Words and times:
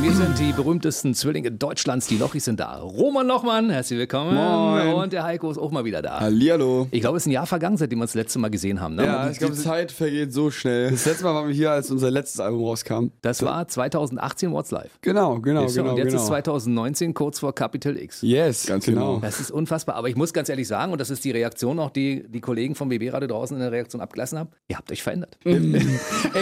Mir 0.00 0.12
sind 0.14 0.38
die 0.38 0.52
berühmtesten 0.52 1.14
Zwillinge 1.14 1.52
Deutschlands, 1.52 2.06
die 2.06 2.16
Lochis 2.16 2.46
sind 2.46 2.58
da. 2.58 2.78
Roman 2.78 3.26
Lochmann, 3.26 3.68
herzlich 3.68 3.98
willkommen. 3.98 4.34
Moin. 4.34 4.94
Und 4.94 5.12
der 5.12 5.24
Heiko 5.24 5.50
ist 5.50 5.58
auch 5.58 5.70
mal 5.70 5.84
wieder 5.84 6.00
da. 6.00 6.20
Hallihallo. 6.20 6.88
Ich 6.90 7.02
glaube, 7.02 7.18
es 7.18 7.24
ist 7.24 7.26
ein 7.26 7.32
Jahr 7.32 7.44
vergangen, 7.44 7.76
seitdem 7.76 7.98
wir 7.98 8.02
uns 8.04 8.12
das 8.12 8.22
letzte 8.22 8.38
Mal 8.38 8.48
gesehen 8.50 8.80
haben. 8.80 8.94
Ne? 8.94 9.04
Ja, 9.04 9.28
ich 9.30 9.38
glaube, 9.38 9.54
die 9.54 9.60
Zeit 9.60 9.92
vergeht 9.92 10.32
so 10.32 10.50
schnell. 10.50 10.90
Das 10.90 11.04
letzte 11.04 11.24
Mal 11.24 11.34
waren 11.34 11.48
wir 11.48 11.54
hier, 11.54 11.72
als 11.72 11.90
unser 11.90 12.10
letztes 12.10 12.40
Album 12.40 12.64
rauskam. 12.64 13.08
das 13.20 13.42
war 13.42 13.68
2018 13.68 14.50
What's 14.52 14.70
Live. 14.70 14.90
Genau, 15.02 15.38
genau, 15.40 15.66
du? 15.66 15.72
genau. 15.74 15.90
und 15.90 15.96
jetzt 15.98 16.08
genau. 16.08 16.20
ist 16.22 16.26
2019 16.28 17.12
kurz 17.12 17.38
vor 17.40 17.54
Capital 17.54 17.98
X. 17.98 18.22
Yes, 18.22 18.66
ganz 18.66 18.86
genau. 18.86 19.18
Das 19.20 19.38
ist 19.38 19.50
unfassbar. 19.50 19.96
Aber 19.96 20.08
ich 20.08 20.16
muss 20.16 20.32
ganz 20.32 20.48
ehrlich 20.48 20.66
sagen, 20.66 20.92
und 20.92 21.00
das 21.00 21.10
ist 21.10 21.22
die 21.24 21.30
Reaktion 21.30 21.78
auch, 21.78 21.90
die 21.90 22.24
die 22.26 22.40
Kollegen 22.40 22.74
vom 22.74 22.88
BB 22.88 23.12
Radio 23.12 23.28
draußen 23.28 23.54
in 23.54 23.60
der 23.62 23.70
Reaktion 23.72 24.00
abgelassen 24.00 24.38
haben, 24.38 24.48
ihr 24.68 24.78
habt 24.78 24.90
euch 24.90 25.02
verändert. 25.02 25.36
Ey, 25.44 25.62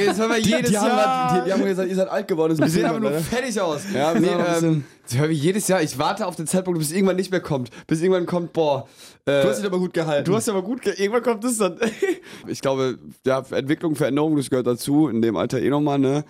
das 0.07 0.17
hören 0.19 0.31
wir 0.31 0.39
jedes 0.39 0.71
die 0.71 0.79
haben 0.79 0.87
Jahr. 0.87 1.29
grad- 1.33 1.41
die- 1.41 1.49
die 1.49 1.53
haben 1.53 1.65
gesagt, 1.65 1.89
ihr 1.89 1.97
seid 1.97 2.09
alt 2.09 2.29
geworden, 2.29 2.57
das 2.57 2.73
Wir 2.75 2.85
ein 2.85 2.91
aber 2.91 3.01
nur 3.01 3.11
ne? 3.11 3.21
Fertig 3.53 3.61
aus. 3.61 3.83
Ja, 3.93 4.15
nee, 4.15 4.27
ähm, 4.29 4.85
hören 5.11 5.31
wir 5.31 5.37
jedes 5.37 5.69
Jahr. 5.69 5.83
Ich 5.83 5.99
warte 5.99 6.27
auf 6.27 6.37
den 6.37 6.47
Zeitpunkt, 6.47 6.79
bis 6.79 6.93
irgendwann 6.93 7.17
nicht 7.17 7.31
mehr 7.31 7.41
kommt. 7.41 7.71
Bis 7.87 8.01
irgendwann 8.01 8.27
kommt, 8.27 8.53
boah. 8.53 8.89
Äh, 9.25 9.43
Du 9.43 9.49
hast 9.49 9.59
dich 9.59 9.67
aber 9.67 9.79
gut 9.79 9.93
gehalten. 9.95 10.25
Du 10.25 10.37
hast 10.37 10.49
aber 10.49 10.63
gut, 10.63 10.83
ge 10.83 10.95
irgendwann 10.97 11.23
kommt 11.23 11.45
das 11.45 11.59
dann. 11.59 11.79
ich 12.47 12.61
glaube, 12.61 12.99
ja, 13.25 13.45
Entwicklung, 13.51 13.97
Veränderung, 13.97 14.37
das 14.37 14.51
gehört 14.51 14.67
dazu. 14.67 15.09
In 15.09 15.23
dem 15.23 15.37
Alter 15.37 15.61
eh 15.61 15.71
nochmal, 15.71 15.99
ne? 15.99 16.25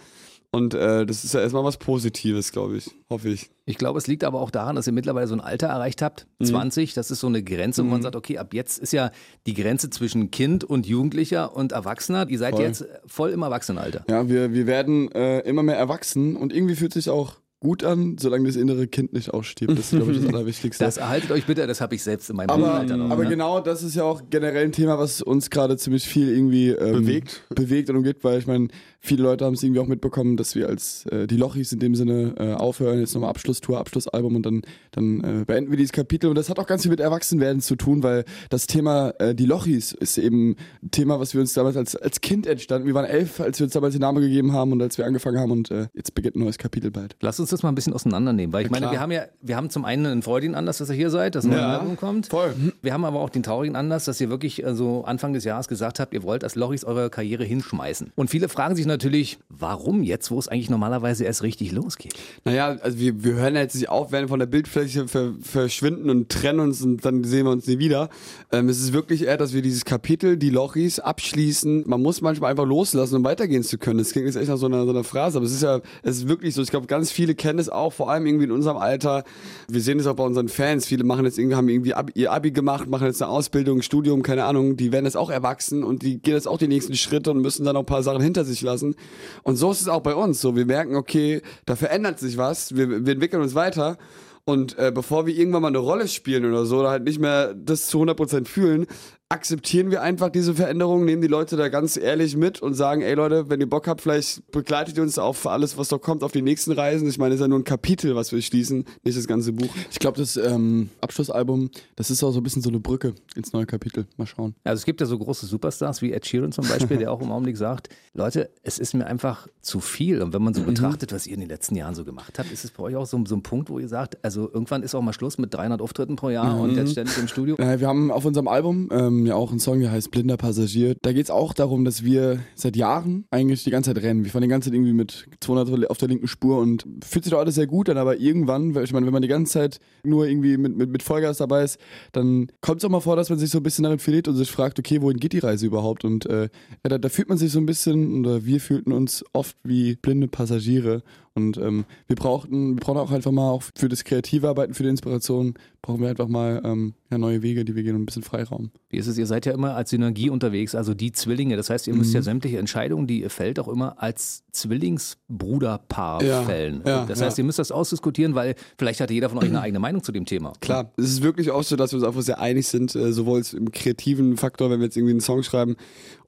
Und 0.51 0.73
äh, 0.73 1.05
das 1.05 1.25
ist 1.25 1.35
ja 1.35 1.41
erstmal 1.41 1.63
was 1.65 1.77
Positives, 1.77 2.53
glaube 2.53 2.79
ich. 2.79 2.91
Hoffe 3.11 3.29
ich. 3.29 3.51
Ich 3.67 3.77
glaube, 3.77 3.99
es 3.99 4.07
liegt 4.07 4.25
aber 4.25 4.41
auch 4.41 4.51
daran, 4.51 4.77
dass 4.77 4.87
ihr 4.87 4.95
mittlerweile 4.95 5.27
so 5.27 5.35
ein 5.35 5.43
Alter 5.43 5.67
erreicht 5.67 6.01
habt, 6.01 6.27
Mhm. 6.39 6.47
20, 6.47 6.95
das 6.95 7.11
ist 7.11 7.21
so 7.21 7.27
eine 7.27 7.43
Grenze, 7.43 7.85
wo 7.85 7.89
man 7.89 8.01
sagt, 8.01 8.17
okay, 8.17 8.39
ab 8.39 8.55
jetzt 8.55 8.79
ist 8.79 8.93
ja 8.95 9.11
die 9.47 9.53
Grenze 9.55 9.91
zwischen 9.91 10.31
Kind 10.31 10.65
und 10.65 10.87
Jugendlicher 10.87 11.55
und 11.55 11.73
Erwachsener. 11.73 12.29
Ihr 12.31 12.39
seid 12.39 12.55
Voll. 12.55 12.65
jetzt 12.65 12.87
voll 13.07 13.31
im 13.31 13.43
Erwachsenenalter. 13.43 14.05
Ja, 14.09 14.27
wir, 14.29 14.53
wir 14.55 14.67
werden 14.67 15.13
äh, 15.13 15.41
immer 15.41 15.63
mehr 15.63 15.77
erwachsen 15.77 16.35
und 16.37 16.53
irgendwie 16.55 16.77
fühlt 16.77 16.95
sich 16.95 17.11
auch 17.11 17.35
gut 17.61 17.83
an, 17.83 18.17
solange 18.21 18.47
das 18.47 18.55
innere 18.55 18.87
Kind 18.87 19.13
nicht 19.13 19.35
ausstirbt. 19.35 19.77
Das 19.77 19.93
ist, 19.93 19.99
glaube 19.99 20.13
ich, 20.13 20.19
das 20.21 20.29
Allerwichtigste. 20.33 20.85
Das 20.85 20.97
erhaltet 20.97 21.33
euch 21.33 21.45
bitte, 21.45 21.67
das 21.67 21.81
habe 21.81 21.93
ich 21.97 22.05
selbst 22.05 22.31
in 22.31 22.37
meinem 22.37 22.51
aber 22.51 22.73
Alter 22.75 22.97
noch. 22.97 23.11
aber 23.11 23.25
ne? 23.25 23.31
genau 23.31 23.59
das 23.59 23.83
ist 23.83 23.97
ja 23.97 24.05
auch 24.05 24.23
generell 24.31 24.65
ein 24.67 24.71
Thema, 24.71 24.97
was 24.97 25.21
uns 25.23 25.51
gerade 25.51 25.77
ziemlich 25.77 26.05
viel 26.07 26.29
irgendwie 26.29 26.69
ähm, 26.69 26.93
Bewegt. 27.03 27.43
bewegt 27.53 27.91
und 27.91 27.97
umgeht, 27.97 28.23
weil 28.23 28.39
ich 28.39 28.47
meine, 28.47 28.69
viele 29.01 29.23
Leute 29.23 29.45
haben 29.45 29.55
es 29.55 29.63
irgendwie 29.63 29.81
auch 29.81 29.87
mitbekommen, 29.87 30.37
dass 30.37 30.55
wir 30.55 30.69
als 30.69 31.07
äh, 31.07 31.27
die 31.27 31.37
Lochis 31.37 31.73
in 31.73 31.79
dem 31.79 31.95
Sinne 31.95 32.35
äh, 32.39 32.53
aufhören, 32.55 32.99
jetzt 33.01 33.15
nochmal 33.15 33.31
Abschlusstour, 33.31 33.79
Abschlussalbum 33.79 34.37
und 34.37 34.45
dann, 34.45 34.63
dann 34.93 35.21
äh, 35.23 35.45
beenden 35.45 35.71
wir 35.71 35.77
dieses 35.77 35.93
Kapitel 35.93 36.29
und 36.29 36.37
das 36.37 36.51
hat 36.51 36.59
auch 36.59 36.67
ganz 36.67 36.83
viel 36.83 36.91
mit 36.91 37.01
Erwachsenwerden 37.01 37.61
zu 37.61 37.77
tun, 37.77 38.03
weil 38.03 38.25
das 38.51 38.67
Thema 38.67 39.11
äh, 39.19 39.35
die 39.35 39.47
Lochis 39.47 39.93
ist 39.93 40.19
eben 40.19 40.57
ein 40.83 40.91
Thema, 40.91 41.21
was 41.21 41.35
wir 41.35 41.41
uns 41.41 41.53
damals 41.53 41.77
als, 41.77 41.97
als 41.97 42.21
Kind 42.21 42.47
entstanden. 42.47 42.87
Wir 42.87 42.95
waren 42.95 43.05
elf, 43.05 43.41
als 43.41 43.59
wir 43.61 43.65
uns 43.65 43.73
damals 43.73 43.95
den 43.95 44.01
Namen 44.01 44.21
gegeben 44.21 44.53
haben 44.53 44.73
und 44.73 44.83
als 44.83 44.99
wir 44.99 45.07
angefangen 45.07 45.39
haben 45.39 45.53
und 45.53 45.71
äh, 45.71 45.87
jetzt 45.95 46.15
beginnt 46.15 46.37
ein 46.37 46.41
neues 46.41 46.59
Kapitel 46.59 46.91
bald. 46.91 47.17
Lass 47.21 47.39
uns 47.41 47.51
das 47.51 47.63
mal 47.63 47.71
ein 47.71 47.75
bisschen 47.75 47.93
auseinandernehmen, 47.93 48.53
weil 48.53 48.65
ich 48.65 48.71
meine, 48.71 48.83
klar. 48.87 48.93
wir 48.93 49.01
haben 49.01 49.13
ja, 49.13 49.23
wir 49.41 49.57
haben 49.57 49.71
zum 49.71 49.85
einen 49.85 50.07
einen 50.07 50.23
freudigen 50.23 50.55
Anlass, 50.55 50.79
dass 50.79 50.89
ihr 50.91 50.97
hier 50.97 51.11
seid, 51.11 51.35
dass 51.35 51.45
ein 51.45 51.51
neues 51.51 51.61
Ja, 51.61 51.79
Album 51.79 51.97
kommt. 51.97 52.27
voll. 52.27 52.55
Wir 52.83 52.93
haben 52.93 53.05
aber 53.05 53.21
auch 53.21 53.31
den 53.31 53.43
traurigen 53.43 53.77
Anlass, 53.77 54.05
dass 54.07 54.21
ihr 54.21 54.29
wirklich 54.29 54.65
äh, 54.65 54.75
so 54.75 55.05
Anfang 55.05 55.33
des 55.33 55.45
Jahres 55.45 55.69
gesagt 55.69 56.01
habt, 56.01 56.13
ihr 56.15 56.23
wollt 56.23 56.43
als 56.45 56.57
Lochis 56.57 56.85
eure 56.85 57.11
Karriere 57.11 57.45
hinschmeißen. 57.45 58.13
Und 58.17 58.29
viele 58.31 58.49
fragen 58.49 58.75
sich 58.75 58.87
natürlich, 58.89 59.39
warum 59.49 60.03
jetzt, 60.03 60.31
wo 60.31 60.39
es 60.39 60.49
eigentlich 60.49 60.71
normalerweise 60.71 61.25
erst 61.25 61.43
richtig 61.43 61.73
losgeht? 61.73 62.15
Naja, 62.45 62.77
also 62.81 62.99
wir, 62.99 63.23
wir 63.23 63.35
hören 63.35 63.55
jetzt 63.55 63.77
nicht 63.77 63.89
auf, 63.89 64.11
werden 64.11 64.29
von 64.29 64.41
der 64.41 64.47
Bildfläche 64.47 65.07
ver, 65.07 65.35
verschwinden 65.41 66.11
und 66.11 66.29
trennen 66.29 66.61
uns 66.61 66.83
und 66.83 67.05
dann 67.05 67.23
sehen 67.23 67.47
wir 67.47 67.53
uns 67.53 67.67
nie 67.67 67.79
wieder. 67.79 68.09
Ähm, 68.51 68.69
es 68.69 68.81
ist 68.81 68.93
wirklich 68.93 69.23
eher, 69.23 69.37
dass 69.37 69.53
wir 69.53 69.63
dieses 69.63 69.85
Kapitel, 69.85 70.37
die 70.37 70.51
Lochis, 70.51 70.99
abschließen. 70.99 71.85
Man 71.87 72.03
muss 72.03 72.21
manchmal 72.21 72.51
einfach 72.51 72.67
loslassen, 72.67 73.17
um 73.17 73.25
weitergehen 73.25 73.63
zu 73.63 73.79
können. 73.79 73.99
Das 73.99 74.11
klingt 74.11 74.27
jetzt 74.27 74.37
echt 74.37 74.49
nach 74.49 74.57
so 74.57 74.67
einer, 74.67 74.85
so 74.85 74.91
einer 74.91 75.05
Phrase, 75.05 75.39
aber 75.39 75.47
es 75.47 75.53
ist 75.53 75.63
ja, 75.63 75.81
es 76.03 76.17
ist 76.19 76.29
wirklich 76.29 76.55
so. 76.55 76.63
Ich 76.63 76.71
glaube, 76.71 76.87
ganz 76.87 77.11
viele 77.11 77.35
kennen 77.35 77.59
es 77.59 77.69
auch, 77.69 77.93
vor 77.93 78.11
allem 78.11 78.27
irgendwie 78.27 78.47
in 78.47 78.53
unserem 78.53 78.77
Alter. 78.77 79.25
Wir 79.69 79.81
sehen 79.81 80.01
es 80.01 80.07
auch 80.07 80.17
bei 80.17 80.25
unseren 80.25 80.49
Fans. 80.49 80.87
Viele 80.87 81.05
machen 81.05 81.25
jetzt 81.25 81.39
irgendwie, 81.39 81.57
haben 81.57 81.69
irgendwie 81.69 81.95
Abi, 81.95 82.13
ihr 82.15 82.33
Abi 82.33 82.51
gemacht, 82.51 82.89
machen 82.89 83.07
jetzt 83.07 83.23
eine 83.23 83.31
Ausbildung, 83.31 83.83
Studium, 83.83 84.23
keine 84.23 84.45
Ahnung. 84.45 84.77
Die 84.77 84.93
werden 84.93 85.05
jetzt 85.05 85.17
auch 85.17 85.31
erwachsen 85.31 85.85
und 85.85 86.03
die 86.03 86.19
gehen 86.19 86.35
jetzt 86.35 86.49
auch 86.49 86.59
die 86.59 86.69
nächsten 86.69 86.95
Schritte 86.95 87.31
und 87.31 87.41
müssen 87.41 87.65
dann 87.65 87.77
auch 87.77 87.81
ein 87.81 87.87
paar 87.87 88.03
Sachen 88.03 88.23
hinter 88.23 88.45
sich 88.45 88.63
lassen. 88.63 88.78
Und 88.83 89.57
so 89.57 89.71
ist 89.71 89.81
es 89.81 89.89
auch 89.89 90.03
bei 90.03 90.15
uns. 90.15 90.41
So, 90.41 90.57
wir 90.57 90.67
merken, 90.67 90.97
okay, 90.97 91.43
da 91.67 91.77
verändert 91.77 92.19
sich 92.19 92.37
was. 92.37 92.77
Wir, 92.77 92.89
wir 92.89 93.13
entwickeln 93.13 93.43
uns 93.43 93.55
weiter. 93.55 93.99
Und 94.45 94.79
äh, 94.79 94.91
bevor 94.95 95.27
wir 95.27 95.37
irgendwann 95.37 95.63
mal 95.63 95.69
eine 95.69 95.79
Rolle 95.79 96.09
spielen 96.09 96.47
oder 96.47 96.65
so, 96.65 96.81
oder 96.81 96.89
halt 96.91 97.05
nicht 97.05 97.21
mehr 97.21 97.53
das 97.55 97.87
zu 97.87 98.03
100% 98.03 98.47
fühlen, 98.47 98.87
akzeptieren 99.31 99.91
wir 99.91 100.01
einfach 100.01 100.31
diese 100.31 100.55
Veränderung, 100.55 101.05
nehmen 101.05 101.21
die 101.21 101.29
Leute 101.29 101.57
da 101.57 101.69
ganz 101.69 101.99
ehrlich 101.99 102.35
mit 102.35 102.63
und 102.63 102.73
sagen, 102.73 103.03
ey 103.03 103.13
Leute, 103.13 103.51
wenn 103.51 103.61
ihr 103.61 103.69
Bock 103.69 103.87
habt, 103.87 104.01
vielleicht 104.01 104.51
begleitet 104.53 104.97
ihr 104.97 105.03
uns 105.03 105.19
auf 105.19 105.47
alles, 105.47 105.77
was 105.77 105.91
noch 105.91 106.01
kommt, 106.01 106.23
auf 106.23 106.33
die 106.33 106.41
nächsten 106.41 106.73
Reisen. 106.73 107.07
Ich 107.09 107.19
meine, 107.19 107.35
es 107.35 107.41
ist 107.41 107.45
ja 107.45 107.49
nur 107.49 107.59
ein 107.59 107.65
Kapitel, 107.65 108.17
was 108.17 108.33
wir 108.33 108.41
schließen, 108.41 108.87
nicht 109.05 109.19
das 109.19 109.27
ganze 109.27 109.53
Buch. 109.53 109.69
Ich 109.91 109.99
glaube, 109.99 110.19
das 110.19 110.39
ähm, 110.39 110.89
Abschlussalbum, 111.03 111.71
das 111.97 112.11
ist 112.11 112.23
auch 112.25 112.33
so 112.33 112.41
ein 112.41 112.43
bisschen 112.43 112.63
so 112.63 112.71
eine 112.71 112.81
Brücke 112.81 113.15
ins 113.35 113.53
neue 113.53 113.67
Kapitel. 113.67 114.07
Mal 114.17 114.27
schauen. 114.27 114.55
Also 114.65 114.81
es 114.81 114.87
gibt 114.87 115.01
ja 115.03 115.07
so 115.07 115.19
große 115.19 115.45
Superstars 115.45 116.01
wie 116.01 116.13
Ed 116.13 116.27
Sheeran 116.27 116.53
zum 116.53 116.67
Beispiel, 116.67 116.97
der 116.97 117.13
auch 117.13 117.21
im 117.21 117.31
Augenblick 117.31 117.59
sagt, 117.59 117.91
Leute, 118.15 118.49
es 118.63 118.79
ist 118.79 118.95
mir 118.95 119.07
einfach 119.07 119.47
zu 119.61 119.81
viel. 119.81 120.23
Und 120.23 120.33
wenn 120.33 120.43
man 120.43 120.55
so 120.55 120.63
betrachtet, 120.63 121.13
was 121.13 121.27
ihr 121.27 121.35
in 121.35 121.41
den 121.41 121.51
letzten 121.51 121.77
Jahren 121.77 121.95
so 121.95 122.05
gemacht 122.05 122.39
habt, 122.39 122.51
ist 122.51 122.65
es 122.65 122.71
bei 122.71 122.83
euch 122.83 122.97
auch 122.97 123.07
so, 123.07 123.23
so 123.27 123.37
ein 123.37 123.43
Punkt, 123.43 123.69
wo 123.69 123.79
ihr 123.79 123.89
sagt, 123.89 124.17
also 124.25 124.51
irgendwann 124.51 124.83
ist 124.83 124.95
auch 124.95 125.03
mal 125.03 125.13
Schluss 125.13 125.37
mit 125.37 125.53
300 125.53 125.83
Auftritten 125.83 126.17
pro 126.17 126.31
Jahr 126.31 126.59
und 126.59 126.75
jetzt 126.75 126.93
ständig 126.93 127.19
im 127.19 127.29
Studio. 127.29 127.57
Äh, 127.57 127.79
wir 127.79 127.87
haben 127.87 128.11
auf 128.11 128.25
unserem 128.25 128.49
Album 128.49 128.89
ähm, 128.91 129.18
ja 129.27 129.35
auch 129.35 129.51
einen 129.51 129.61
Song, 129.61 129.81
der 129.81 129.91
heißt 129.91 130.11
Blinder 130.11 130.37
Passagier. 130.37 130.97
Da 131.03 131.13
geht 131.13 131.25
es 131.25 131.31
auch 131.31 131.53
darum, 131.53 131.85
dass 131.85 132.05
wir 132.05 132.41
seit 132.55 132.77
Jahren 132.77 133.25
eigentlich 133.31 133.65
die 133.65 133.71
ganze 133.71 133.93
Zeit 133.93 134.03
rennen. 134.03 134.25
Wir 134.25 134.31
fahren 134.31 134.43
die 134.43 134.49
ganze 134.49 134.69
Zeit 134.69 134.75
irgendwie 134.75 134.93
mit 134.93 135.27
200 135.41 135.91
auf 135.91 135.99
der 135.99 136.09
linken 136.09 136.29
Spur 136.29 136.59
und 136.59 136.85
fühlt 137.05 137.25
sich 137.25 137.31
doch 137.31 137.41
alles 137.41 137.55
sehr 137.55 137.67
gut 137.67 137.89
an, 137.89 137.99
aber 137.99 138.19
irgendwann, 138.19 138.77
ich 138.83 138.93
meine, 138.93 139.07
wenn 139.07 139.13
man 139.13 139.23
die 139.23 139.29
ganze 139.29 139.53
Zeit 139.53 139.81
nur 140.03 140.27
irgendwie 140.27 140.57
mit, 140.57 140.77
mit, 140.77 140.91
mit 140.91 141.03
Vollgas 141.03 141.39
dabei 141.39 141.65
ist, 141.65 141.79
dann 142.13 142.49
kommt 142.61 142.81
es 142.81 142.85
auch 142.85 142.91
mal 142.91 143.01
vor, 143.01 143.17
dass 143.17 143.31
man 143.31 143.39
sich 143.39 143.51
so 143.51 143.59
ein 143.59 143.63
bisschen 143.63 143.85
darin 143.85 143.99
verliert 143.99 144.29
und 144.29 144.37
sich 144.37 144.51
fragt, 144.51 144.79
okay, 144.79 145.03
wohin 145.03 145.19
geht 145.19 145.33
die 145.33 145.39
Reise 145.39 145.67
überhaupt? 145.67 146.05
Und 146.05 146.27
äh, 146.27 146.43
ja, 146.43 146.89
da, 146.89 146.99
da 146.99 147.09
fühlt 147.09 147.29
man 147.29 147.39
sich 147.39 147.53
so 147.53 147.59
ein 147.59 147.67
bisschen, 147.67 148.25
oder 148.25 148.45
wir 148.45 148.61
fühlten 148.61 148.93
uns 148.93 149.25
oft 149.33 149.57
wie 149.65 149.97
blinde 149.97 150.29
Passagiere. 150.29 151.03
Und 151.39 151.57
ähm, 151.57 151.85
wir 152.09 152.17
brauchten, 152.17 152.75
wir 152.75 152.81
brauchen 152.81 152.99
auch 152.99 153.11
einfach 153.13 153.31
mal 153.31 153.51
auch 153.51 153.63
für 153.77 153.89
das 153.89 154.03
kreative 154.05 154.49
Arbeiten, 154.49 154.75
für 154.75 154.83
die 154.83 154.89
Inspiration, 154.89 155.55
brauchen 155.83 156.01
wir 156.01 156.09
einfach 156.11 156.27
mal 156.29 156.61
ähm, 156.65 156.95
ja, 157.11 157.17
neue 157.19 157.43
Wege, 157.43 157.65
die 157.65 157.75
wir 157.77 157.83
gehen 157.85 157.95
und 157.95 158.03
ein 158.03 158.07
bisschen 158.07 158.23
Freiraum. 158.25 158.71
Wie 158.91 158.97
ist 158.99 159.07
es? 159.07 159.17
Ihr 159.17 159.27
seid 159.27 159.47
ja 159.47 159.53
immer 159.53 159.75
als 159.77 159.91
Synergie 159.91 160.29
unterwegs, 160.31 160.75
also 160.75 160.93
die 160.95 161.13
Zwillinge. 161.13 161.57
Das 161.57 161.71
heißt, 161.71 161.87
ihr 161.87 161.95
müsst 161.95 162.13
ja 162.13 162.23
sämtliche 162.23 162.59
Entscheidungen, 162.59 163.07
die 163.07 163.23
ihr 163.23 163.31
fällt, 163.31 163.59
auch 163.61 163.69
immer 163.69 164.03
als 164.03 164.43
Zwillingsbruderpaar 164.53 166.23
Ja, 166.23 166.43
fällen. 166.43 166.83
ja, 166.87 167.05
das 167.07 167.21
heißt, 167.23 167.39
ihr 167.39 167.45
müsst 167.45 167.59
das 167.59 167.71
ausdiskutieren, 167.73 168.35
weil 168.35 168.55
vielleicht 168.77 169.01
hat 169.01 169.11
jeder 169.11 169.29
von 169.29 169.39
euch 169.39 169.49
eine 169.49 169.61
eigene 169.61 169.79
Meinung 169.79 170.03
zu 170.03 170.13
dem 170.13 170.25
Thema. 170.27 170.53
Klar, 170.61 170.93
es 170.97 171.05
ist 171.07 171.23
wirklich 171.23 171.51
auch 171.51 171.63
so, 171.63 171.77
dass 171.77 171.93
wir 171.93 171.99
uns 171.99 172.07
einfach 172.07 172.23
sehr 172.23 172.41
einig 172.41 172.67
sind, 172.67 172.95
äh, 172.95 173.13
sowohl 173.13 173.43
im 173.53 173.71
kreativen 173.71 174.37
Faktor, 174.37 174.71
wenn 174.71 174.81
wir 174.81 174.87
jetzt 174.87 174.97
irgendwie 174.97 175.13
einen 175.13 175.21
Song 175.21 175.43
schreiben, 175.43 175.77